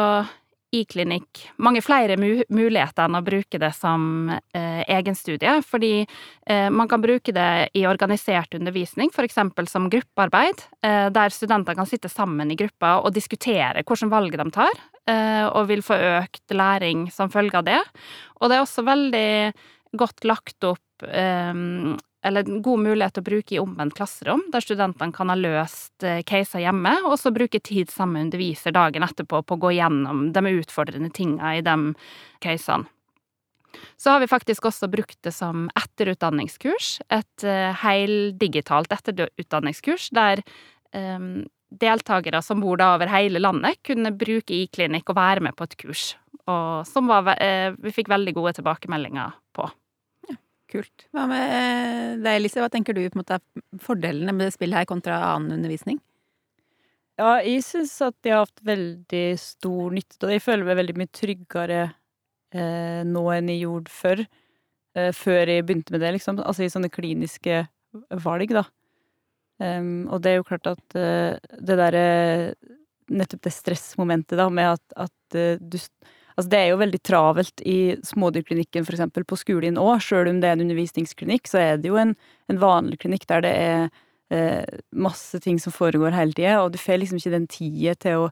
e-klinikk 0.74 1.44
mange 1.62 1.84
flere 1.86 2.16
muligheter 2.18 3.06
enn 3.06 3.18
å 3.18 3.24
bruke 3.26 3.60
det 3.62 3.72
som 3.78 4.32
eh, 4.34 4.82
egenstudie, 4.90 5.60
fordi 5.68 5.92
eh, 6.02 6.70
man 6.74 6.90
kan 6.90 7.04
bruke 7.04 7.34
det 7.36 7.50
i 7.78 7.86
organisert 7.90 8.56
undervisning, 8.58 9.12
f.eks. 9.14 9.38
som 9.70 9.90
gruppearbeid, 9.94 10.66
eh, 10.86 11.08
der 11.14 11.36
studenter 11.36 11.78
kan 11.78 11.90
sitte 11.90 12.10
sammen 12.10 12.52
i 12.52 12.58
grupper 12.60 13.04
og 13.04 13.14
diskutere 13.14 13.84
hvilke 13.84 14.10
valg 14.12 14.38
de 14.40 14.48
tar, 14.56 14.82
eh, 15.10 15.46
og 15.46 15.70
vil 15.70 15.86
få 15.86 16.00
økt 16.24 16.58
læring 16.58 17.06
som 17.14 17.32
følge 17.34 17.62
av 17.62 17.70
det. 17.70 17.82
Og 18.42 18.50
det 18.50 18.58
er 18.58 18.66
også 18.66 18.88
veldig 18.88 19.30
godt 20.00 20.26
lagt 20.26 20.72
opp 20.72 21.06
eh, 21.06 21.54
eller 22.24 22.48
en 22.48 22.62
god 22.64 22.80
mulighet 22.80 23.18
til 23.18 23.24
å 23.24 23.28
bruke 23.28 23.56
i 23.56 23.62
omvendt 23.62 23.96
klasserom, 23.98 24.46
der 24.54 24.64
studentene 24.64 25.16
kan 25.16 25.32
ha 25.32 25.36
løst 25.38 26.06
eh, 26.08 26.22
caser 26.28 26.64
hjemme, 26.64 26.96
og 27.10 27.18
så 27.20 27.34
bruke 27.36 27.60
tid 27.60 27.92
sammen 27.92 28.14
med 28.14 28.28
underviser 28.30 28.76
dagen 28.76 29.04
etterpå 29.04 29.42
på 29.44 29.58
å 29.58 29.62
gå 29.66 29.74
gjennom 29.76 30.30
de 30.36 30.44
utfordrende 30.54 31.12
tinga 31.14 31.58
i 31.58 31.64
de 31.66 31.78
casene. 32.44 32.88
Så 33.98 34.14
har 34.14 34.22
vi 34.22 34.30
faktisk 34.30 34.68
også 34.70 34.88
brukt 34.92 35.18
det 35.26 35.34
som 35.34 35.66
etterutdanningskurs, 35.80 37.00
et 37.10 37.46
uh, 37.48 37.74
heldigitalt 37.82 38.94
etterutdanningskurs, 38.94 40.12
der 40.14 40.44
um, 40.94 41.48
deltakere 41.74 42.44
som 42.46 42.62
bor 42.62 42.78
da 42.78 42.92
over 42.94 43.10
hele 43.10 43.42
landet, 43.42 43.82
kunne 43.82 44.14
bruke 44.14 44.54
iklinikk 44.62 45.10
og 45.10 45.18
være 45.18 45.48
med 45.48 45.58
på 45.58 45.66
et 45.66 45.78
kurs, 45.82 46.12
og 46.46 46.86
som 46.86 47.10
var, 47.10 47.34
uh, 47.34 47.74
vi 47.82 47.96
fikk 47.96 48.14
veldig 48.14 48.36
gode 48.38 48.54
tilbakemeldinger 48.60 49.34
på. 49.58 49.72
Kult. 50.74 51.06
Hva 51.14 51.28
med 51.30 52.24
deg, 52.24 52.40
Elise? 52.40 52.62
Hva 52.64 52.72
tenker 52.74 52.98
du 52.98 53.04
på 53.04 53.14
en 53.14 53.22
måte 53.22 53.38
er 53.38 53.82
fordelene 53.84 54.34
med 54.34 54.48
det 54.48 54.56
spillet 54.56 54.82
her 54.82 54.90
kontra 54.90 55.20
annen 55.36 55.60
undervisning? 55.60 56.00
Ja, 57.20 57.36
jeg 57.46 57.62
syns 57.62 57.94
at 58.02 58.16
de 58.26 58.32
har 58.34 58.48
hatt 58.48 58.64
veldig 58.66 59.26
stor 59.38 59.94
nytte 59.94 60.18
av 60.18 60.32
det. 60.32 60.40
Jeg 60.40 60.46
føler 60.48 60.66
meg 60.66 60.80
veldig 60.80 60.96
mye 60.98 61.12
tryggere 61.14 61.82
eh, 61.86 63.04
nå 63.06 63.24
enn 63.36 63.52
jeg 63.54 63.66
gjorde 63.68 63.94
før. 63.94 64.24
eh, 64.98 65.12
før 65.14 65.52
jeg 65.54 65.66
begynte 65.68 65.94
med 65.94 66.02
det, 66.02 66.16
liksom. 66.18 66.42
Altså 66.42 66.66
i 66.66 66.72
sånne 66.74 66.90
kliniske 66.94 67.68
valg, 68.24 68.56
da. 68.58 68.66
Um, 69.62 70.10
og 70.10 70.24
det 70.26 70.32
er 70.32 70.40
jo 70.40 70.48
klart 70.48 70.66
at 70.72 70.96
uh, 70.98 71.38
det 71.62 71.76
derre 71.78 72.08
Nettopp 73.14 73.44
det 73.46 73.52
stressmomentet, 73.54 74.34
da, 74.40 74.48
med 74.50 74.72
at, 74.74 74.96
at 75.06 75.36
uh, 75.38 75.60
du 75.60 75.78
Altså, 76.34 76.50
det 76.50 76.60
er 76.60 76.72
jo 76.72 76.80
veldig 76.82 77.02
travelt 77.06 77.64
i 77.68 77.78
smådyrklinikken, 78.06 78.88
eksempel, 78.88 79.26
på 79.28 79.38
skolen 79.40 79.78
òg. 79.82 80.00
Sjøl 80.04 80.32
om 80.32 80.42
det 80.42 80.50
er 80.50 80.58
en 80.58 80.66
undervisningsklinikk, 80.66 81.50
så 81.50 81.62
er 81.62 81.78
det 81.82 81.92
jo 81.92 82.00
en, 82.02 82.16
en 82.50 82.62
vanlig 82.62 83.02
klinikk 83.04 83.28
der 83.30 83.46
det 83.46 83.54
er 83.54 83.86
eh, 84.34 84.82
masse 84.92 85.40
ting 85.44 85.60
som 85.62 85.76
foregår 85.76 86.16
hele 86.16 86.36
tida, 86.36 86.60
og 86.64 86.74
du 86.74 86.80
får 86.82 87.02
liksom 87.02 87.22
ikke 87.22 87.36
den 87.36 87.48
tida 87.52 87.96
til 88.02 88.26
å 88.26 88.28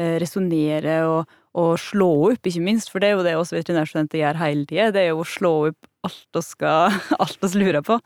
eh, 0.00 0.16
resonnere 0.22 0.98
og, 1.08 1.36
og, 1.56 1.74
slå 1.80 2.10
opp, 2.32 2.48
ikke 2.48 2.64
minst, 2.64 2.92
for 2.92 3.02
det 3.02 3.10
er 3.10 3.16
jo 3.16 3.26
det 3.26 3.36
også 3.38 3.58
veterinærstudenter 3.58 4.22
gjør 4.22 4.42
hele 4.42 4.66
tida. 4.68 4.90
Det 4.94 5.04
er 5.04 5.12
jo 5.12 5.22
å 5.22 5.28
slå 5.28 5.54
opp 5.70 5.92
alt 6.06 6.40
oss, 6.40 6.52
skal 6.54 6.96
Alt 7.22 7.44
oss 7.44 7.56
lurer 7.58 7.82
på. 7.86 7.98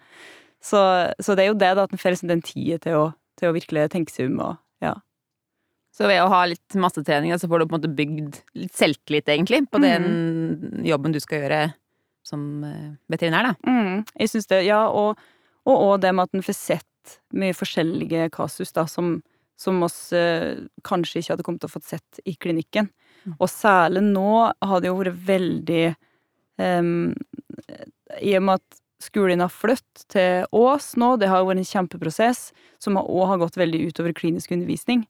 Så, 0.60 0.80
så, 1.18 1.34
det 1.34 1.44
er 1.44 1.52
jo 1.52 1.60
det, 1.60 1.74
da, 1.76 1.86
at 1.86 1.94
en 1.94 2.00
får 2.00 2.14
liksom 2.14 2.30
den 2.30 2.44
tida 2.44 2.80
til, 2.84 3.14
til, 3.40 3.50
å 3.50 3.56
virkelig 3.56 3.88
tenke 3.94 4.12
seg 4.12 4.28
om 4.28 4.42
og 4.44 4.58
ja. 4.84 4.98
Så 5.94 6.06
ved 6.06 6.20
å 6.22 6.30
ha 6.30 6.44
litt 6.46 6.76
massetrening, 6.78 7.34
så 7.38 7.48
får 7.50 7.62
du 7.62 7.66
på 7.66 7.74
en 7.74 7.80
måte 7.80 7.94
bygd 7.98 8.38
litt 8.60 8.76
selvtillit, 8.78 9.28
egentlig, 9.32 9.64
på 9.70 9.80
den 9.82 10.06
mm. 10.06 10.84
jobben 10.86 11.14
du 11.14 11.18
skal 11.22 11.42
gjøre 11.42 11.62
som 12.26 12.64
eh, 12.64 12.92
veterinær, 13.10 13.50
da. 13.50 13.54
Mm, 13.66 14.04
jeg 14.14 14.32
syns 14.32 14.48
det, 14.50 14.62
ja, 14.68 14.84
og, 14.88 15.18
og, 15.68 15.96
det 16.02 16.12
med 16.14 16.28
at 16.28 16.36
en 16.36 16.46
får 16.46 16.56
sett 16.56 17.16
mye 17.34 17.56
forskjellige 17.56 18.28
kasus, 18.34 18.72
da, 18.76 18.86
som, 18.90 19.16
som 19.58 19.80
oss 19.86 20.12
eh, 20.16 20.62
kanskje 20.86 21.20
ikke 21.20 21.34
hadde 21.34 21.46
kommet 21.48 21.64
til 21.64 21.72
å 21.72 21.74
fått 21.74 21.88
sett 21.90 22.22
i 22.28 22.36
klinikken. 22.38 22.90
Mm. 23.24 23.34
Og 23.38 23.48
særlig 23.52 24.04
nå 24.06 24.30
har 24.46 24.80
det 24.80 24.92
jo 24.92 25.00
vært 25.00 25.18
veldig 25.26 25.82
um, 26.56 27.10
I 28.16 28.36
og 28.38 28.46
med 28.46 28.62
at 28.62 28.78
skolen 29.00 29.42
har 29.44 29.52
flyttet 29.52 30.06
til 30.12 30.46
Ås 30.56 30.94
nå, 31.00 31.14
det 31.20 31.28
har 31.28 31.42
jo 31.42 31.50
vært 31.50 31.60
en 31.60 31.68
kjempeprosess 31.68 32.50
som 32.80 32.96
òg 33.00 33.26
har 33.32 33.42
gått 33.42 33.58
veldig 33.60 33.82
utover 33.90 34.16
klinisk 34.16 34.54
undervisning. 34.56 35.04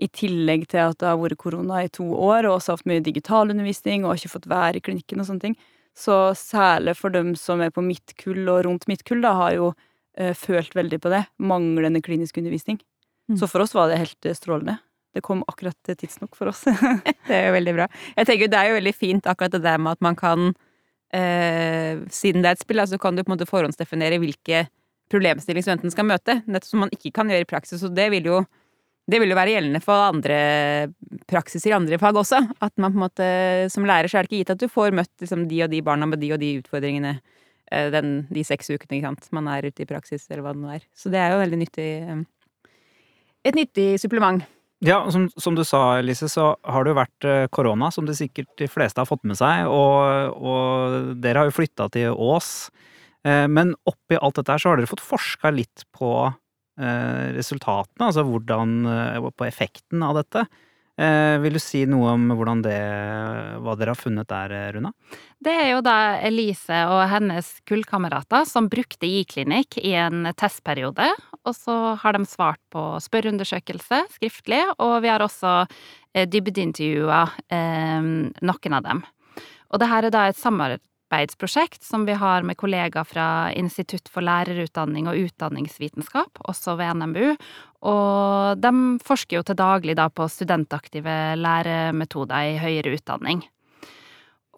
I 0.00 0.08
tillegg 0.08 0.64
til 0.70 0.80
at 0.86 0.98
det 1.02 1.08
har 1.10 1.18
vært 1.20 1.40
korona 1.40 1.82
i 1.84 1.90
to 1.92 2.06
år, 2.16 2.48
og 2.48 2.56
også 2.56 2.78
hatt 2.78 2.88
mye 2.88 3.04
digitalundervisning 3.04 4.06
og 4.06 4.16
ikke 4.16 4.32
fått 4.32 4.48
være 4.50 4.80
i 4.80 4.84
klinikken 4.84 5.20
og 5.20 5.28
sånne 5.28 5.44
ting. 5.44 5.56
Så 5.96 6.16
særlig 6.38 6.94
for 6.96 7.12
dem 7.12 7.34
som 7.36 7.60
er 7.60 7.72
på 7.74 7.84
mitt 7.84 8.14
kull 8.20 8.48
og 8.48 8.64
rundt 8.64 8.86
mitt 8.88 9.02
kull, 9.08 9.20
da, 9.24 9.34
har 9.36 9.56
jo 9.58 9.72
uh, 9.74 10.32
følt 10.38 10.76
veldig 10.76 11.00
på 11.02 11.12
det. 11.12 11.24
Manglende 11.42 12.00
klinisk 12.04 12.38
undervisning. 12.40 12.80
Mm. 13.28 13.36
Så 13.42 13.50
for 13.50 13.64
oss 13.64 13.76
var 13.76 13.90
det 13.90 14.00
helt 14.00 14.30
uh, 14.30 14.36
strålende. 14.36 14.78
Det 15.14 15.24
kom 15.26 15.42
akkurat 15.50 15.76
tidsnok 15.90 16.38
for 16.38 16.52
oss. 16.52 16.64
det 17.28 17.36
er 17.36 17.50
jo 17.50 17.56
veldig 17.58 17.76
bra. 17.76 17.88
Jeg 18.16 18.30
tenker 18.30 18.52
Det 18.52 18.60
er 18.60 18.70
jo 18.70 18.78
veldig 18.78 18.96
fint 18.96 19.28
akkurat 19.28 19.56
det 19.56 19.64
der 19.66 19.82
med 19.82 19.98
at 19.98 20.04
man 20.06 20.16
kan 20.18 20.52
uh, 20.54 21.92
Siden 22.08 22.44
det 22.44 22.52
er 22.52 22.56
et 22.56 22.62
spill, 22.62 22.80
så 22.80 22.88
altså 22.88 23.02
kan 23.02 23.18
du 23.18 23.24
på 23.24 23.32
en 23.32 23.36
måte 23.36 23.50
forhåndsdefinere 23.50 24.22
hvilke 24.22 24.64
problemstillinger 25.10 25.66
studenten 25.66 25.92
skal 25.92 26.06
møte. 26.06 26.40
Nettopp 26.46 26.70
som 26.70 26.84
man 26.86 26.92
ikke 26.94 27.12
kan 27.18 27.30
gjøre 27.30 27.44
i 27.44 27.50
praksis. 27.50 27.82
Og 27.84 27.96
det 27.96 28.08
vil 28.14 28.30
jo 28.30 28.40
det 29.10 29.18
vil 29.22 29.32
jo 29.32 29.38
være 29.38 29.54
gjeldende 29.56 29.80
for 29.82 30.06
andre 30.10 30.38
praksiser 31.30 31.72
i 31.72 31.76
andre 31.76 31.98
fag 32.00 32.18
også. 32.20 32.40
At 32.62 32.74
man 32.80 32.92
på 32.92 33.00
en 33.00 33.04
måte, 33.06 33.28
som 33.72 33.86
lærer 33.88 34.10
så 34.10 34.20
er 34.20 34.26
det 34.26 34.30
ikke 34.30 34.42
gitt 34.42 34.54
at 34.54 34.62
du 34.62 34.70
får 34.70 34.94
møtt 34.96 35.12
liksom, 35.22 35.46
de 35.50 35.62
og 35.64 35.72
de 35.72 35.82
barna 35.86 36.08
med 36.10 36.22
de 36.22 36.32
og 36.34 36.40
de 36.42 36.52
utfordringene 36.60 37.16
eh, 37.16 37.88
den, 37.94 38.14
de 38.30 38.44
seks 38.46 38.70
ukene 38.70 38.98
ikke 38.98 39.08
sant? 39.08 39.30
man 39.36 39.50
er 39.50 39.68
ute 39.70 39.84
i 39.84 39.88
praksis, 39.88 40.28
eller 40.30 40.44
hva 40.46 40.54
det 40.54 40.62
nå 40.62 40.72
er. 40.76 40.86
Så 40.94 41.12
det 41.12 41.20
er 41.22 41.34
jo 41.34 41.42
veldig 41.42 41.60
nyttig 41.64 41.90
eh, 41.98 42.24
Et 43.50 43.56
nyttig 43.56 43.94
supplement. 44.02 44.42
Ja, 44.84 45.02
som, 45.12 45.26
som, 45.36 45.56
du 45.56 45.64
sa, 45.64 46.00
Lise, 46.04 46.28
så 46.28 46.54
har 46.64 46.84
det 46.84 46.92
jo 46.92 47.00
vært 47.00 47.26
eh, 47.28 47.46
korona, 47.52 47.90
som 47.92 48.06
det 48.08 48.18
sikkert 48.20 48.52
de 48.60 48.68
fleste 48.68 49.00
har 49.00 49.08
fått 49.08 49.24
med 49.28 49.38
seg. 49.40 49.66
Og, 49.68 50.36
og 50.36 51.16
dere 51.20 51.42
har 51.42 51.50
jo 51.50 51.56
flytta 51.56 51.88
til 51.96 52.14
Ås. 52.14 52.70
Men 53.20 53.74
oppi 53.84 54.16
alt 54.16 54.38
dette 54.38 54.54
her 54.54 54.62
så 54.62 54.70
har 54.70 54.78
dere 54.80 54.88
fått 54.88 55.02
forska 55.04 55.50
litt 55.52 55.82
på 55.92 56.08
resultatene, 57.36 58.08
altså 58.08 58.24
hvordan, 58.24 58.74
eh, 58.86 59.30
på 59.30 59.46
effekten 59.46 60.02
av 60.02 60.20
dette. 60.20 60.46
Eh, 61.00 61.38
vil 61.40 61.54
du 61.56 61.60
si 61.62 61.86
noe 61.88 62.12
om 62.12 62.62
det, 62.62 62.76
hva 63.64 63.76
dere 63.78 63.94
har 63.94 63.96
funnet 63.96 64.28
der, 64.28 64.72
Runa? 64.74 64.92
Det 65.40 65.52
er 65.52 65.70
jo 65.72 65.80
da 65.80 66.18
Elise 66.20 66.82
og 66.92 67.08
hennes 67.08 67.48
kullkamerater 67.64 68.44
som 68.44 68.68
brukte 68.68 69.08
i-klinikk 69.08 69.78
i 69.80 69.94
en 69.96 70.28
testperiode. 70.36 71.08
Og 71.44 71.56
så 71.56 71.96
har 71.96 72.12
de 72.12 72.26
svart 72.28 72.60
på 72.70 73.00
spørreundersøkelse 73.00 74.02
skriftlig, 74.18 74.60
og 74.78 75.00
vi 75.00 75.08
har 75.08 75.24
også 75.24 75.64
dybdeintervjua 76.12 77.22
eh, 77.48 78.12
noen 78.44 78.76
av 78.76 78.84
dem. 78.84 79.02
Og 79.70 79.80
det 79.80 79.88
her 79.88 80.04
er 80.04 80.12
da 80.12 80.28
et 80.28 80.36
samarbeid 80.36 80.84
samarbeidsprosjekt 81.10 81.82
som 81.82 82.06
vi 82.06 82.12
har 82.12 82.42
med 82.42 82.56
kollegaer 82.56 83.04
fra 83.04 83.52
Institutt 83.52 84.08
for 84.08 84.22
lærerutdanning 84.22 85.08
og 85.08 85.16
utdanningsvitenskap, 85.16 86.38
også 86.38 86.76
ved 86.78 86.94
NMBU. 86.94 87.36
Og 87.82 88.58
de 88.60 88.98
forsker 89.04 89.38
jo 89.38 89.42
til 89.42 89.56
daglig 89.56 89.96
da 89.96 90.08
på 90.08 90.28
studentaktive 90.28 91.36
læremetoder 91.36 92.54
i 92.54 92.58
høyere 92.58 92.94
utdanning. 92.94 93.42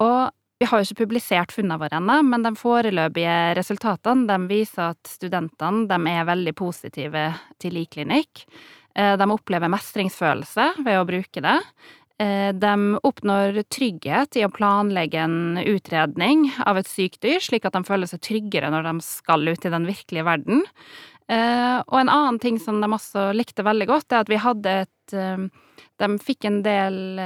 Og 0.00 0.30
vi 0.58 0.66
har 0.66 0.78
jo 0.78 0.86
ikke 0.86 1.06
publisert 1.06 1.52
funnene 1.52 1.78
våre 1.78 1.98
ennå, 1.98 2.22
men 2.22 2.42
de 2.44 2.54
foreløpige 2.54 3.54
resultatene 3.58 4.28
de 4.28 4.48
viser 4.48 4.92
at 4.92 5.08
studentene 5.08 5.88
de 5.88 5.98
er 6.12 6.28
veldig 6.28 6.54
positive 6.54 7.32
til 7.58 7.74
liklinikk. 7.74 8.44
Eh, 8.94 9.16
de 9.16 9.26
opplever 9.32 9.72
mestringsfølelse 9.72 10.84
ved 10.84 11.00
å 11.00 11.08
bruke 11.08 11.42
det. 11.42 11.58
Eh, 12.22 12.52
de 12.54 12.98
oppnår 13.02 13.62
trygghet 13.72 14.36
i 14.38 14.44
å 14.46 14.52
planlegge 14.52 15.24
en 15.24 15.58
utredning 15.58 16.50
av 16.66 16.78
et 16.78 16.90
sykt 16.90 17.22
dyr, 17.24 17.40
slik 17.42 17.66
at 17.66 17.74
de 17.74 17.82
føler 17.88 18.10
seg 18.10 18.22
tryggere 18.22 18.70
når 18.70 18.86
de 18.90 18.94
skal 19.06 19.48
ut 19.48 19.66
i 19.66 19.72
den 19.72 19.88
virkelige 19.88 20.26
verden. 20.28 20.62
Eh, 21.32 21.78
og 21.80 21.98
en 21.98 22.12
annen 22.12 22.38
ting 22.42 22.60
som 22.62 22.82
de 22.82 22.90
også 22.92 23.30
likte 23.34 23.64
veldig 23.66 23.88
godt, 23.90 24.12
er 24.12 24.22
at 24.22 24.30
vi 24.30 24.40
hadde 24.42 24.78
et 24.84 25.16
eh, 25.16 25.46
De 26.02 26.08
fikk 26.18 26.46
en 26.48 26.62
del 26.64 27.20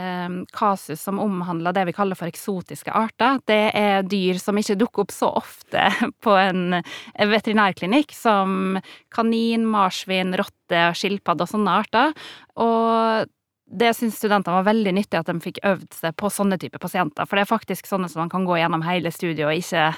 kasus 0.52 1.00
som 1.00 1.20
omhandla 1.22 1.70
det 1.72 1.86
vi 1.88 1.94
kaller 1.96 2.18
for 2.18 2.28
eksotiske 2.28 2.92
arter. 2.92 3.38
Det 3.48 3.70
er 3.72 4.04
dyr 4.04 4.36
som 4.42 4.58
ikke 4.58 4.76
dukker 4.76 5.04
opp 5.06 5.14
så 5.14 5.30
ofte 5.38 5.86
på 6.24 6.34
en 6.36 6.82
veterinærklinikk, 7.16 8.12
som 8.12 8.76
kanin, 9.14 9.64
marsvin, 9.70 10.34
rotte, 10.36 10.82
skilpadde 10.98 11.46
og 11.46 11.52
sånne 11.54 11.78
arter. 11.80 12.28
Og 12.60 13.32
det 13.66 13.92
syns 13.98 14.18
studentene 14.20 14.60
var 14.60 14.68
veldig 14.68 14.92
nyttig 14.94 15.18
at 15.18 15.30
de 15.30 15.42
fikk 15.42 15.58
øvd 15.66 15.88
seg 15.98 16.14
på 16.18 16.30
sånne 16.30 16.58
typer 16.62 16.82
pasienter, 16.82 17.26
for 17.26 17.38
det 17.38 17.46
er 17.46 17.50
faktisk 17.50 17.88
sånne 17.90 18.10
som 18.12 18.22
man 18.22 18.30
kan 18.32 18.46
gå 18.46 18.58
gjennom 18.60 18.84
hele 18.86 19.10
studiet 19.14 19.46
og 19.48 19.56
ikke, 19.58 19.88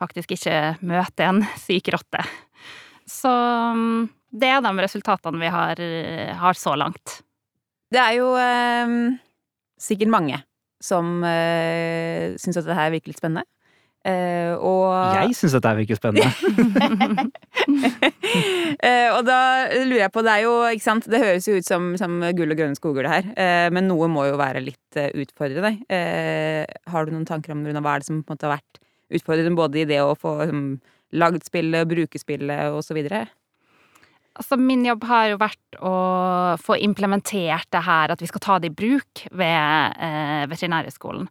faktisk 0.00 0.36
ikke 0.36 0.58
møte 0.84 1.28
en 1.28 1.42
syk 1.66 1.88
rotte. 1.94 2.24
Så 3.08 3.30
mm, 3.30 4.08
det 4.36 4.50
er 4.52 4.64
de 4.64 4.74
resultatene 4.82 5.40
vi 5.40 5.52
har, 5.52 5.80
har 6.42 6.58
så 6.58 6.74
langt. 6.76 7.20
Det 7.92 8.02
er 8.02 8.16
jo 8.18 8.32
eh, 8.40 8.94
sikkert 9.80 10.12
mange 10.12 10.40
som 10.82 11.22
eh, 11.24 12.34
syns 12.40 12.58
at 12.60 12.66
det 12.66 12.76
her 12.76 12.92
virker 12.92 13.12
litt 13.12 13.20
spennende. 13.22 13.46
Eh, 14.06 14.52
og 14.54 14.92
Jeg 15.16 15.34
syns 15.34 15.56
dette 15.56 15.72
virker 15.80 15.98
spennende. 15.98 16.30
og 19.18 19.26
da 19.26 19.38
lurer 19.82 20.04
jeg 20.04 20.12
på, 20.14 20.24
det 20.26 20.32
er 20.32 20.42
jo, 20.44 20.54
ikke 20.70 20.86
sant, 20.86 21.08
det 21.10 21.22
høres 21.22 21.48
jo 21.48 21.56
ut 21.58 21.68
som, 21.68 21.92
som 22.00 22.18
gull 22.36 22.54
og 22.54 22.58
grønne 22.60 22.78
skoger 22.78 23.06
det 23.06 23.14
her, 23.14 23.30
Eh, 23.36 23.68
men 23.74 23.88
noe 23.90 24.08
må 24.12 24.26
jo 24.28 24.36
være 24.40 24.62
litt 24.64 24.96
utfordrende. 24.96 25.86
har 26.88 27.06
du 27.06 27.12
noen 27.12 27.26
tanker 27.28 27.52
om 27.52 27.64
hva 27.66 27.96
er 27.96 28.02
det 28.02 28.08
som 28.08 28.22
på 28.22 28.32
en 28.32 28.36
måte 28.36 28.46
har 28.46 28.56
vært 28.56 28.80
utfordrende 29.16 29.58
både 29.58 29.82
i 29.82 29.88
det 29.88 29.98
å 30.02 30.14
få 30.18 30.38
um, 30.50 30.78
lagd 31.16 31.44
spillet, 31.46 31.88
bruke 31.88 32.20
spillet 32.20 32.72
osv.? 32.74 33.02
Altså, 34.36 34.58
min 34.60 34.84
jobb 34.84 35.06
har 35.08 35.30
jo 35.30 35.38
vært 35.40 35.78
å 35.80 35.94
få 36.60 36.76
implementert 36.84 37.70
det 37.72 37.84
her, 37.86 38.12
at 38.12 38.20
vi 38.20 38.28
skal 38.28 38.42
ta 38.44 38.58
det 38.60 38.72
i 38.72 38.76
bruk 38.82 39.22
ved 39.32 39.96
eh, 39.96 40.42
Veterinærhøgskolen. 40.50 41.30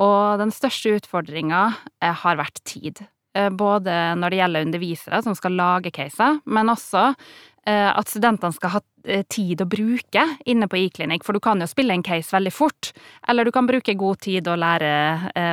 Og 0.00 0.40
den 0.40 0.52
største 0.54 0.94
utfordringa 0.96 1.66
eh, 2.00 2.14
har 2.24 2.40
vært 2.40 2.62
tid. 2.68 3.04
Eh, 3.36 3.50
både 3.52 3.92
når 4.16 4.32
det 4.32 4.40
gjelder 4.40 4.66
undervisere 4.68 5.22
som 5.24 5.36
skal 5.36 5.58
lage 5.58 5.92
caser, 5.94 6.40
men 6.48 6.72
også 6.72 7.08
eh, 7.10 7.90
at 7.90 8.08
studentene 8.08 8.56
skal 8.56 8.78
ha 8.78 8.82
tid 9.30 9.60
å 9.62 9.68
bruke 9.70 10.22
inne 10.50 10.66
på 10.66 10.80
iklinikk, 10.80 11.22
for 11.22 11.36
du 11.36 11.42
kan 11.42 11.60
jo 11.62 11.68
spille 11.70 11.94
en 11.94 12.02
case 12.06 12.34
veldig 12.34 12.50
fort, 12.50 12.90
eller 13.30 13.46
du 13.46 13.52
kan 13.54 13.68
bruke 13.68 13.94
god 13.94 14.18
tid 14.24 14.48
og 14.50 14.58
lære 14.58 14.88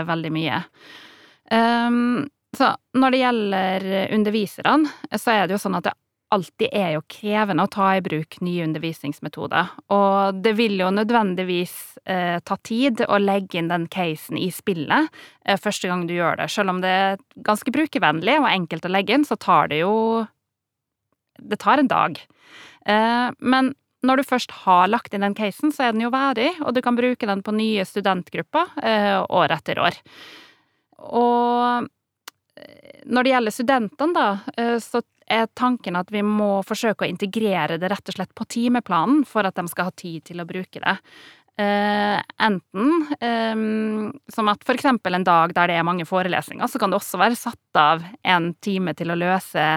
veldig 0.08 0.32
mye. 0.34 0.64
Um, 1.54 2.24
så 2.58 2.72
når 2.98 3.14
det 3.14 3.20
gjelder 3.20 3.86
underviserne, 4.18 4.90
så 5.22 5.36
er 5.36 5.46
det 5.46 5.54
jo 5.54 5.62
sånn 5.62 5.78
at 5.78 5.86
det 5.86 5.94
alltid 6.34 6.74
er 6.74 6.96
jo 6.96 7.04
krevende 7.12 7.66
å 7.66 7.72
ta 7.72 7.92
i 7.98 8.02
bruk 8.04 8.40
nye 8.44 8.66
undervisningsmetoder. 8.66 9.72
Og 9.94 10.40
det 10.44 10.56
vil 10.58 10.80
jo 10.82 10.90
nødvendigvis 10.94 11.76
eh, 12.10 12.40
ta 12.46 12.58
tid 12.66 13.04
å 13.06 13.20
legge 13.22 13.60
inn 13.60 13.72
den 13.72 13.88
casen 13.94 14.40
i 14.40 14.50
spillet 14.54 15.10
eh, 15.46 15.60
første 15.62 15.92
gang 15.92 16.08
du 16.10 16.16
gjør 16.16 16.42
det. 16.42 16.50
Selv 16.54 16.74
om 16.74 16.82
det 16.84 16.94
er 17.04 17.22
ganske 17.46 17.74
brukervennlig 17.74 18.40
og 18.42 18.50
enkelt 18.52 18.90
å 18.90 18.94
legge 18.94 19.18
inn, 19.18 19.28
så 19.28 19.40
tar 19.40 19.72
det 19.74 19.84
jo 19.84 19.96
Det 21.44 21.58
tar 21.60 21.82
en 21.82 21.90
dag. 21.90 22.20
Eh, 22.86 23.30
men 23.40 23.74
når 24.06 24.20
du 24.20 24.24
først 24.28 24.52
har 24.66 24.92
lagt 24.92 25.14
inn 25.14 25.26
den 25.26 25.36
casen, 25.36 25.72
så 25.74 25.88
er 25.88 25.96
den 25.96 26.04
jo 26.04 26.12
verdig, 26.14 26.52
og 26.62 26.76
du 26.76 26.82
kan 26.84 26.96
bruke 26.96 27.28
den 27.28 27.42
på 27.42 27.56
nye 27.56 27.86
studentgrupper 27.88 28.76
eh, 28.84 29.18
år 29.24 29.56
etter 29.56 29.80
år. 29.82 29.98
Og 31.04 31.90
når 33.10 33.26
det 33.26 33.34
gjelder 33.34 33.54
studentene, 33.54 34.14
da, 34.16 34.28
eh, 34.58 34.78
så 34.80 35.02
er 35.34 35.50
tanken 35.58 35.98
at 36.00 36.12
vi 36.14 36.24
må 36.26 36.62
forsøke 36.68 37.06
å 37.06 37.10
integrere 37.10 37.80
det 37.82 37.90
rett 37.92 38.10
og 38.12 38.18
slett 38.18 38.34
på 38.38 38.48
timeplanen 38.50 39.24
for 39.28 39.48
at 39.48 39.58
de 39.60 39.66
skal 39.72 39.90
ha 39.90 39.96
tid 39.98 40.24
til 40.30 40.44
å 40.44 40.48
bruke 40.50 40.82
det. 40.84 40.98
Uh, 41.54 42.18
enten 42.42 42.88
um, 43.22 44.08
som 44.34 44.48
at 44.50 44.64
for 44.66 44.74
eksempel 44.74 45.14
en 45.14 45.26
dag 45.28 45.52
der 45.54 45.70
det 45.70 45.76
er 45.78 45.86
mange 45.86 46.08
forelesninger, 46.10 46.66
så 46.66 46.82
kan 46.82 46.90
det 46.90 46.98
også 46.98 47.20
være 47.22 47.38
satt 47.38 47.78
av 47.78 48.02
en 48.26 48.48
time 48.66 48.96
til 48.98 49.14
å 49.14 49.20
løse 49.20 49.68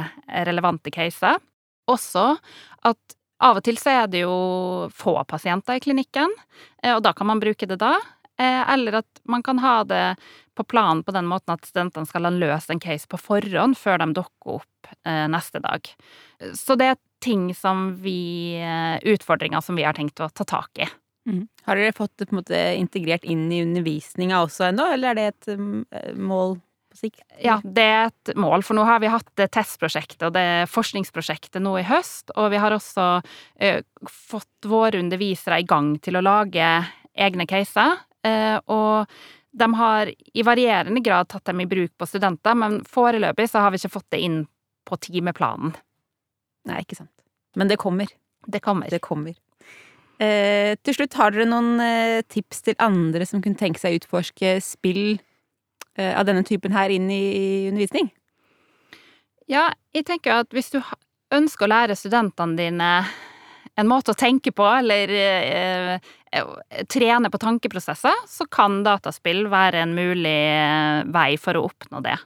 relevante 0.48 0.92
caser. 0.94 1.36
Også 1.92 2.30
at 2.88 3.16
av 3.44 3.60
og 3.60 3.66
til 3.66 3.76
så 3.76 3.92
er 3.92 4.08
det 4.08 4.22
jo 4.22 4.88
få 4.96 5.18
pasienter 5.28 5.76
i 5.76 5.84
klinikken, 5.84 6.32
uh, 6.80 6.94
og 6.96 7.04
da 7.04 7.12
kan 7.12 7.28
man 7.28 7.44
bruke 7.44 7.68
det 7.68 7.76
da. 7.82 7.92
Uh, 8.40 8.62
eller 8.72 9.00
at 9.00 9.22
man 9.24 9.44
kan 9.44 9.60
ha 9.64 9.78
det 9.88 10.04
på 10.56 10.64
planen 10.68 11.02
på 11.04 11.12
den 11.16 11.28
måten 11.28 11.54
at 11.54 11.64
studentene 11.68 12.08
skal 12.08 12.28
ha 12.28 12.32
løst 12.32 12.72
en 12.72 12.80
case 12.80 13.08
på 13.08 13.20
forhånd 13.20 13.76
før 13.76 14.00
de 14.02 14.12
dukker 14.16 14.58
opp 14.58 14.92
neste 15.04 15.58
dag. 15.60 15.88
Så 16.54 16.76
det 16.78 16.86
er 16.92 17.00
ting 17.20 17.48
som 17.58 17.88
vi 18.00 18.54
Utfordringer 19.02 19.60
som 19.60 19.76
vi 19.76 19.84
har 19.84 19.96
tenkt 19.98 20.22
å 20.22 20.30
ta 20.30 20.46
tak 20.46 20.80
i. 20.80 20.86
Mm. 21.26 21.48
Har 21.66 21.76
dere 21.76 21.94
fått 21.94 22.14
det 22.18 22.28
på 22.28 22.36
en 22.36 22.40
måte 22.40 22.60
integrert 22.78 23.26
inn 23.26 23.48
i 23.50 23.64
undervisninga 23.64 24.44
også 24.44 24.68
ennå, 24.68 24.86
eller 24.94 25.10
er 25.10 25.18
det 25.18 25.26
et 25.32 25.48
um, 25.58 25.82
mål 26.14 26.54
på 26.92 27.00
sikt? 27.00 27.24
Ja, 27.42 27.58
det 27.64 27.86
er 27.86 28.10
et 28.12 28.34
mål, 28.38 28.62
for 28.66 28.78
nå 28.78 28.86
har 28.86 29.02
vi 29.02 29.10
hatt 29.10 29.28
det 29.40 29.50
testprosjektet 29.56 30.22
og 30.28 30.36
det 30.36 30.68
forskningsprosjektet 30.70 31.64
nå 31.64 31.74
i 31.80 31.86
høst, 31.88 32.30
og 32.38 32.52
vi 32.54 32.60
har 32.62 32.76
også 32.76 33.08
ø, 33.18 33.72
fått 34.06 34.70
våre 34.70 35.02
undervisere 35.02 35.60
i 35.64 35.66
gang 35.66 35.96
til 36.04 36.20
å 36.20 36.24
lage 36.24 36.70
egne 37.16 37.48
caser, 37.50 37.98
og 38.26 39.12
de 39.56 39.66
har 39.78 40.10
i 40.10 40.44
varierende 40.44 41.00
grad 41.00 41.28
tatt 41.30 41.46
dem 41.48 41.62
i 41.62 41.68
bruk 41.68 41.92
på 41.96 42.08
studenter, 42.08 42.56
men 42.58 42.80
foreløpig 42.84 43.48
så 43.48 43.62
har 43.64 43.72
vi 43.72 43.80
ikke 43.80 43.94
fått 43.94 44.10
det 44.12 44.20
inn 44.26 44.42
på 44.86 44.98
timeplanen. 45.00 45.72
Nei, 46.68 46.82
ikke 46.82 46.98
sant. 46.98 47.12
Men 47.56 47.70
det 47.70 47.78
kommer. 47.80 48.10
Det 48.46 48.60
kommer. 48.64 48.90
Det 48.92 49.00
kommer. 49.04 49.36
Eh, 50.18 50.76
til 50.84 50.96
slutt, 50.96 51.16
har 51.18 51.32
dere 51.32 51.48
noen 51.48 51.80
eh, 51.82 52.22
tips 52.28 52.62
til 52.68 52.76
andre 52.80 53.26
som 53.28 53.42
kunne 53.44 53.58
tenke 53.58 53.80
seg 53.80 53.94
å 53.96 54.00
utforske 54.00 54.54
spill 54.64 55.18
eh, 55.96 56.12
av 56.12 56.24
denne 56.28 56.44
typen 56.46 56.76
her 56.76 56.92
inn 56.92 57.10
i, 57.12 57.22
i 57.36 57.48
undervisning? 57.70 58.10
Ja, 59.50 59.68
jeg 59.94 60.06
tenker 60.08 60.42
at 60.42 60.56
hvis 60.56 60.72
du 60.72 60.80
ønsker 61.34 61.66
å 61.66 61.72
lære 61.72 61.98
studentene 61.98 62.58
dine 62.58 62.90
en 63.76 63.88
måte 63.90 64.14
å 64.14 64.18
tenke 64.18 64.54
på, 64.56 64.64
eller 64.64 65.12
eh, 65.12 65.50
eh, 65.92 66.14
trene 66.92 67.30
på 67.32 67.40
tankeprosesser, 67.42 68.24
så 68.28 68.46
kan 68.50 68.82
dataspill 68.86 69.46
være 69.52 69.84
en 69.84 69.94
mulig 69.96 70.38
eh, 70.52 71.04
vei 71.12 71.30
for 71.40 71.58
å 71.58 71.66
oppnå 71.68 72.02
det. 72.04 72.16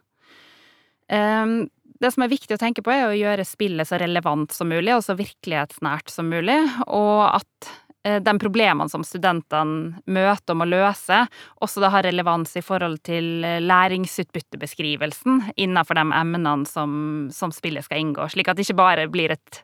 Um, 1.11 1.69
det 2.01 2.13
som 2.15 2.25
er 2.25 2.33
viktig 2.33 2.57
å 2.57 2.61
tenke 2.61 2.83
på, 2.85 2.93
er 2.95 3.11
å 3.11 3.17
gjøre 3.17 3.45
spillet 3.45 3.89
så 3.89 3.99
relevant 4.01 4.55
som 4.57 4.71
mulig, 4.73 4.95
og 4.97 5.05
så 5.05 5.17
virkelighetsnært 5.19 6.09
som 6.13 6.31
mulig, 6.33 6.59
og 6.87 7.27
at 7.29 7.71
eh, 8.09 8.21
de 8.25 8.35
problemene 8.41 8.89
som 8.89 9.05
studentene 9.05 10.01
møter 10.09 10.55
og 10.55 10.63
må 10.63 10.69
løse, 10.71 11.19
også 11.61 11.85
da 11.85 11.91
har 11.93 12.09
relevans 12.09 12.57
i 12.57 12.65
forhold 12.65 13.03
til 13.05 13.45
eh, 13.45 13.61
læringsutbyttebeskrivelsen 13.61 15.51
innenfor 15.61 16.01
de 16.01 16.07
emnene 16.23 16.71
som, 16.71 16.93
som 17.37 17.53
spillet 17.53 17.85
skal 17.85 18.01
inngå, 18.01 18.31
slik 18.33 18.49
at 18.49 18.57
det 18.57 18.65
ikke 18.69 18.81
bare 18.81 19.11
blir 19.13 19.37
et 19.37 19.61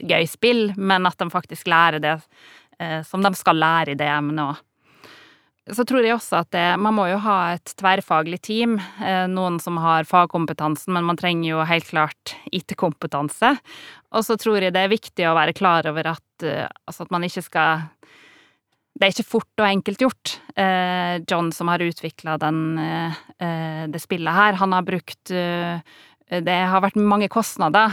gøy 0.00 0.28
spill, 0.28 0.70
men 0.76 1.08
at 1.08 1.16
de 1.20 1.30
faktisk 1.32 1.68
lærer 1.72 2.02
det 2.02 2.18
eh, 2.18 2.28
som 3.04 3.20
de 3.20 3.30
skal 3.36 3.58
lære 3.60 3.92
i 3.92 3.98
det 3.98 4.06
emnet 4.08 4.40
òg 4.40 4.60
så 5.74 5.84
tror 5.86 6.04
jeg 6.04 6.16
også 6.16 6.40
at 6.40 6.50
det, 6.54 6.64
man 6.82 6.94
må 6.96 7.06
jo 7.10 7.20
ha 7.22 7.54
et 7.54 7.72
tverrfaglig 7.78 8.40
team. 8.46 8.76
Eh, 9.02 9.26
noen 9.30 9.58
som 9.62 9.78
har 9.82 10.08
fagkompetansen, 10.08 10.92
men 10.96 11.06
man 11.06 11.18
trenger 11.20 11.52
jo 11.52 11.68
helt 11.68 11.88
klart 11.90 12.34
IT-kompetanse. 12.50 13.54
Og 14.16 14.26
så 14.26 14.36
tror 14.40 14.60
jeg 14.62 14.74
det 14.74 14.84
er 14.84 14.92
viktig 14.92 15.28
å 15.28 15.36
være 15.38 15.54
klar 15.56 15.86
over 15.90 16.12
at, 16.14 16.28
eh, 16.46 16.66
altså 16.88 17.06
at 17.06 17.14
man 17.14 17.26
ikke 17.26 17.46
skal 17.46 17.88
Det 19.00 19.06
er 19.06 19.12
ikke 19.14 19.32
fort 19.32 19.60
og 19.62 19.64
enkelt 19.64 20.00
gjort. 20.02 20.40
Eh, 20.58 21.22
John, 21.30 21.52
som 21.52 21.68
har 21.68 21.78
utvikla 21.78 22.36
det 22.36 24.00
spillet 24.02 24.34
her, 24.34 24.58
han 24.60 24.72
har 24.72 24.82
brukt 24.82 25.30
det 25.30 26.58
har 26.68 26.82
vært 26.82 26.96
mange 26.96 27.28
kostnader, 27.28 27.88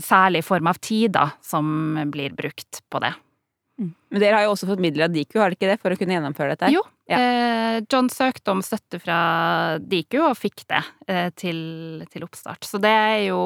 særlig 0.00 0.38
i 0.38 0.46
form 0.46 0.66
av 0.66 0.78
tid, 0.80 1.12
da, 1.12 1.28
som 1.42 1.98
blir 2.10 2.32
brukt 2.32 2.80
på 2.88 3.02
det. 3.04 3.12
Mm. 3.78 3.92
Men 4.10 4.22
dere 4.22 4.38
har 4.38 4.46
jo 4.46 4.54
også 4.54 4.66
fått 4.68 4.82
midler 4.82 5.06
av 5.06 5.14
Diku, 5.14 5.38
har 5.38 5.52
dere 5.52 5.58
ikke 5.58 5.70
det, 5.70 5.78
for 5.82 5.94
å 5.94 5.98
kunne 6.00 6.16
gjennomføre 6.16 6.54
dette? 6.54 6.70
Jo. 6.74 6.82
Ja. 7.10 7.18
Eh, 7.18 7.76
John 7.86 8.10
søkte 8.12 8.52
om 8.52 8.62
støtte 8.64 8.98
fra 9.02 9.18
Diku, 9.78 10.18
og 10.26 10.38
fikk 10.38 10.64
det 10.70 10.82
eh, 11.06 11.28
til, 11.38 11.60
til, 12.10 12.26
oppstart. 12.26 12.66
Så 12.66 12.80
det 12.82 12.90
er 12.90 13.20
jo 13.28 13.40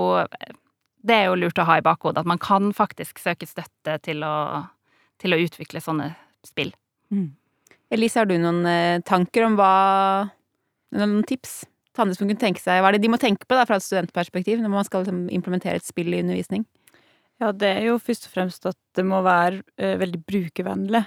det 1.03 1.19
er 1.19 1.29
jo 1.29 1.39
lurt 1.39 1.59
å 1.59 1.67
ha 1.69 1.81
i 1.81 1.85
bakhodet, 1.85 2.23
at 2.23 2.31
man 2.31 2.41
kan 2.41 2.71
faktisk 2.77 3.21
søke 3.21 3.49
støtte 3.49 3.99
til 4.07 4.23
å, 4.25 4.35
til 5.21 5.35
å 5.35 5.41
utvikle 5.43 5.83
sånne 5.83 6.13
spill. 6.47 6.73
Mm. 7.13 7.33
Elise, 7.93 8.23
har 8.23 8.31
du 8.31 8.39
noen 8.41 8.65
eh, 8.69 9.03
tanker 9.05 9.49
om 9.51 9.59
hva 9.59 9.75
Noen 10.93 11.23
tips 11.25 11.63
andre 12.01 12.17
kunne 12.17 12.37
tenke 12.41 12.61
seg 12.61 12.81
Hva 12.81 12.91
er 12.91 12.97
det 12.97 13.05
de 13.05 13.11
må 13.13 13.19
tenke 13.21 13.47
på 13.49 13.57
da, 13.57 13.67
fra 13.69 13.79
et 13.79 13.85
studentperspektiv 13.85 14.61
når 14.63 14.73
man 14.73 14.87
skal 14.89 15.05
liksom, 15.05 15.27
implementere 15.33 15.81
et 15.81 15.87
spill 15.89 16.13
i 16.13 16.23
undervisning? 16.25 16.65
Ja, 17.41 17.51
det 17.57 17.71
er 17.71 17.89
jo 17.89 17.99
først 18.03 18.29
og 18.29 18.35
fremst 18.35 18.67
at 18.69 18.79
det 18.97 19.05
må 19.09 19.23
være 19.25 19.63
eh, 19.81 19.97
veldig 20.01 20.21
brukervennlig. 20.29 21.05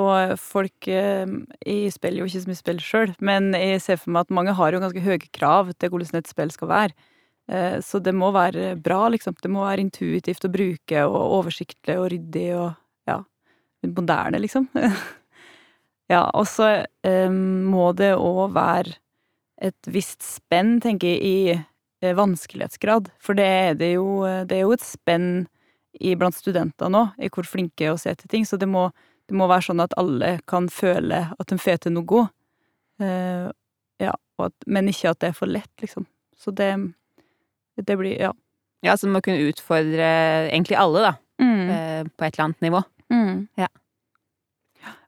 Og 0.00 0.38
folk 0.40 0.88
eh, 0.88 1.28
Jeg 1.68 1.92
spiller 1.92 2.22
jo 2.22 2.28
ikke 2.28 2.42
så 2.42 2.50
mye 2.50 2.60
spill 2.60 2.82
sjøl, 2.82 3.14
men 3.20 3.52
jeg 3.56 3.80
ser 3.84 4.00
for 4.00 4.12
meg 4.14 4.26
at 4.26 4.34
mange 4.34 4.54
har 4.56 4.72
jo 4.72 4.80
ganske 4.80 5.04
høye 5.04 5.20
krav 5.36 5.72
til 5.76 5.92
hvordan 5.92 6.20
et 6.20 6.30
spill 6.30 6.52
skal 6.54 6.70
være. 6.72 7.10
Eh, 7.52 7.80
så 7.84 8.00
det 8.00 8.14
må 8.16 8.30
være 8.32 8.76
bra, 8.80 9.06
liksom. 9.12 9.36
Det 9.42 9.50
må 9.52 9.66
være 9.66 9.84
intuitivt 9.84 10.46
å 10.46 10.52
bruke, 10.52 11.04
og 11.04 11.36
oversiktlig 11.40 11.98
og 12.00 12.08
ryddig 12.14 12.46
og 12.56 12.70
ja, 13.10 13.18
moderne, 13.84 14.40
liksom. 14.40 14.68
ja, 16.12 16.24
og 16.30 16.46
så 16.48 16.72
eh, 17.04 17.30
må 17.32 17.92
det 17.98 18.14
òg 18.16 18.56
være 18.56 18.96
et 19.62 19.92
visst 19.92 20.24
spenn, 20.24 20.78
tenker 20.82 21.12
jeg, 21.12 21.20
i 21.22 21.60
vanskelighetsgrad. 22.02 23.12
For 23.22 23.38
det 23.38 23.46
er 23.46 23.76
det 23.78 23.92
jo 23.94 24.22
Det 24.48 24.56
er 24.56 24.64
jo 24.64 24.72
et 24.74 24.82
spenn 24.82 25.46
blant 26.16 26.36
studenter 26.36 26.90
nå, 26.90 27.06
i 27.18 27.28
hvor 27.32 27.46
flinke 27.46 27.86
er 27.86 27.94
å 27.94 28.00
se 28.00 28.14
til 28.14 28.28
ting. 28.28 28.46
Så 28.46 28.56
det 28.56 28.68
må, 28.68 28.88
det 29.28 29.36
må, 29.36 29.48
være 29.50 29.68
sånn 29.68 29.82
at 29.84 29.94
alle 30.00 30.38
kan 30.48 30.68
føle 30.72 31.26
at 31.38 31.48
de 31.48 31.58
får 31.60 31.84
til 31.84 31.96
noe. 31.96 32.28
Uh, 33.02 33.50
ja, 34.02 34.14
at, 34.42 34.54
men 34.66 34.90
ikke 34.90 35.12
at 35.12 35.20
det 35.22 35.32
er 35.32 35.36
for 35.36 35.50
lett, 35.50 35.72
liksom. 35.82 36.06
Så 36.38 36.54
det, 36.54 36.74
det 37.76 37.98
blir 37.98 38.18
Ja. 38.18 38.32
Ja, 38.82 38.96
så 38.98 39.06
man 39.06 39.20
må 39.20 39.22
kunne 39.22 39.46
utfordre 39.46 40.06
egentlig 40.48 40.74
alle, 40.74 41.04
da. 41.04 41.12
Mm. 41.38 41.68
Uh, 41.70 42.08
på 42.18 42.24
et 42.26 42.34
eller 42.34 42.48
annet 42.48 42.64
nivå. 42.64 42.80
Mm. 43.14 43.44
Ja. 43.60 43.68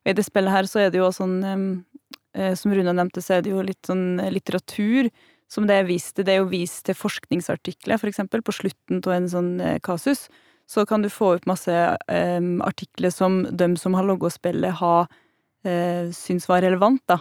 I 0.07 0.13
det 0.15 0.23
spillet 0.23 0.53
her 0.53 0.69
så 0.69 0.85
er 0.85 0.93
det 0.93 1.01
jo 1.01 1.09
også 1.09 1.25
sånn 1.25 1.41
um, 1.43 1.65
uh, 2.37 2.53
Som 2.55 2.71
Runa 2.71 2.93
nevnte, 2.95 3.19
så 3.19 3.35
er 3.35 3.43
det 3.43 3.51
jo 3.51 3.65
litt 3.65 3.81
sånn 3.83 4.21
litteratur 4.31 5.09
som 5.51 5.67
det 5.69 5.77
er 5.79 5.87
vist 5.87 6.15
til. 6.15 6.25
Det 6.27 6.35
er 6.35 6.41
jo 6.41 6.49
vist 6.51 6.83
til 6.87 6.97
forskningsartikler, 6.97 7.99
for 8.01 8.09
eksempel, 8.11 8.43
på 8.45 8.55
slutten 8.55 9.03
av 9.05 9.15
en 9.15 9.31
sånn 9.31 9.53
kasus 9.85 10.25
så 10.67 10.85
kan 10.85 11.01
du 11.01 11.11
få 11.13 11.35
ut 11.37 11.45
masse 11.49 11.71
um, 12.09 12.57
artikler 12.65 13.13
som 13.13 13.43
de 13.51 13.69
som 13.77 13.93
har 13.97 14.07
logga 14.07 14.31
spillet, 14.33 14.73
har 14.79 15.05
uh, 15.05 16.11
syns 16.15 16.49
var 16.49 16.65
relevant, 16.65 17.03
da. 17.09 17.19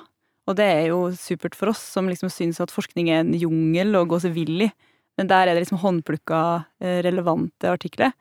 Og 0.48 0.56
det 0.58 0.64
er 0.68 0.88
jo 0.90 1.06
supert 1.16 1.56
for 1.56 1.72
oss 1.72 1.80
som 1.94 2.08
liksom 2.08 2.32
syns 2.32 2.60
at 2.60 2.72
forskning 2.72 3.08
er 3.12 3.22
en 3.22 3.32
jungel 3.36 3.96
å 3.96 4.04
gå 4.08 4.18
seg 4.20 4.34
vill 4.36 4.66
i. 4.66 4.70
Men 5.16 5.28
der 5.30 5.46
er 5.46 5.54
det 5.54 5.64
liksom 5.64 5.80
håndplukka 5.84 6.40
uh, 6.64 6.98
relevante 7.04 7.70
artikler. 7.70 8.16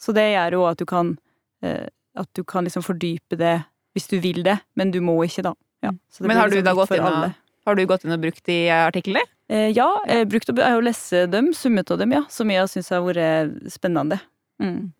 Så 0.00 0.14
det 0.16 0.30
gjør 0.34 0.58
jo 0.58 0.68
at 0.68 0.80
du 0.80 0.86
kan 0.88 1.16
uh, 1.64 1.88
at 2.12 2.28
du 2.36 2.44
kan 2.44 2.66
liksom 2.68 2.84
fordype 2.84 3.38
det 3.40 3.62
hvis 3.96 4.08
du 4.08 4.18
vil 4.24 4.42
det, 4.44 4.58
men 4.76 4.92
du 4.92 5.00
må 5.04 5.16
ikke, 5.24 5.44
da. 5.44 5.52
Ja, 5.84 5.90
men 6.20 6.36
har 6.36 6.48
liksom 6.48 6.62
du 6.62 6.68
da 6.68 6.74
gått 6.76 6.92
inn, 6.94 7.04
og, 7.04 7.32
har 7.66 7.78
du 7.78 7.84
gått 7.86 8.06
inn 8.06 8.14
og 8.14 8.22
brukt 8.24 8.42
de 8.48 8.58
artiklene? 8.74 9.22
Eh, 9.52 9.70
ja, 9.74 9.88
jeg 10.08 10.24
har 10.24 10.28
brukt 10.30 10.50
jeg 10.52 10.74
har 10.76 10.84
lest 10.84 11.12
dem, 11.32 11.52
summet 11.56 11.90
av 11.92 12.00
dem, 12.02 12.14
ja. 12.16 12.24
Som 12.32 12.50
jeg 12.52 12.70
syns 12.72 12.90
har 12.94 13.04
vært 13.06 13.70
spennende. 13.72 14.20
Mm. 14.62 14.92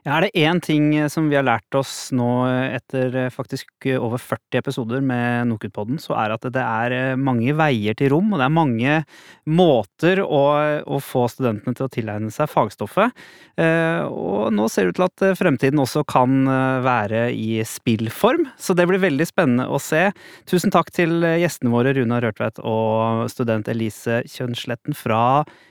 Ja, 0.00 0.14
er 0.16 0.24
det 0.24 0.40
én 0.40 0.62
ting 0.64 0.94
eh, 0.96 1.10
som 1.12 1.26
vi 1.28 1.36
har 1.36 1.44
lært 1.44 1.76
oss 1.76 2.08
nå 2.16 2.28
eh, 2.48 2.76
etter 2.78 3.16
eh, 3.26 3.32
faktisk 3.32 3.84
over 3.98 4.16
40 4.16 4.56
episoder 4.56 5.02
med 5.04 5.50
Nokutpodden, 5.50 5.98
så 6.00 6.14
er 6.16 6.32
at 6.32 6.46
det 6.54 6.62
er 6.62 7.20
mange 7.20 7.52
veier 7.56 7.96
til 7.98 8.14
rom, 8.14 8.30
og 8.32 8.40
det 8.40 8.46
er 8.46 8.54
mange 8.54 8.94
måter 9.44 10.22
å, 10.24 10.40
å 10.88 11.00
få 11.04 11.26
studentene 11.28 11.76
til 11.76 11.84
å 11.84 11.92
tilegne 11.92 12.32
seg 12.32 12.48
fagstoffet. 12.52 13.12
Og 13.60 14.52
nå 14.54 14.66
ser 14.72 14.86
det 14.86 14.92
ut 14.92 14.98
til 15.00 15.06
at 15.06 15.38
fremtiden 15.40 15.80
også 15.82 16.04
kan 16.08 16.44
være 16.84 17.26
i 17.32 17.64
spillform, 17.66 18.46
så 18.60 18.76
det 18.76 18.86
blir 18.88 19.02
veldig 19.02 19.26
spennende 19.28 19.68
å 19.68 19.80
se. 19.82 20.06
Tusen 20.48 20.72
takk 20.72 20.92
til 20.96 21.24
gjestene 21.24 21.72
våre 21.72 21.94
Runa 21.96 22.20
Rørtveit 22.22 22.60
og 22.60 23.26
student 23.32 23.68
Elise 23.72 24.22
Kjønnsletten 24.28 24.96
fra 24.96 25.24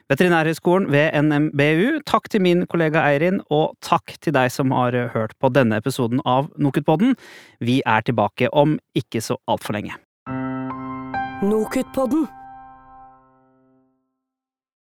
Veterinærhøgskolen 0.10 0.88
ved 0.90 1.14
NMBU. 1.22 2.00
Takk 2.10 2.32
til 2.34 2.42
min 2.42 2.66
kollega 2.70 3.04
Eirin, 3.12 3.44
og 3.54 3.76
takk 3.86 4.16
til 4.24 4.36
deg 4.36 4.52
som 4.54 4.74
har 4.76 4.98
hørt 5.14 5.36
på 5.40 5.52
denne 5.54 5.80
episoden 5.80 6.22
av 6.26 6.52
Nokutpodden. 6.58 7.16
Vi 7.60 7.82
er 7.86 8.06
tilbake 8.06 8.52
om 8.54 8.78
ikke 8.98 9.22
så 9.24 9.40
altfor 9.50 9.78
lenge. 9.78 9.96
Nokutpodden 11.44 12.28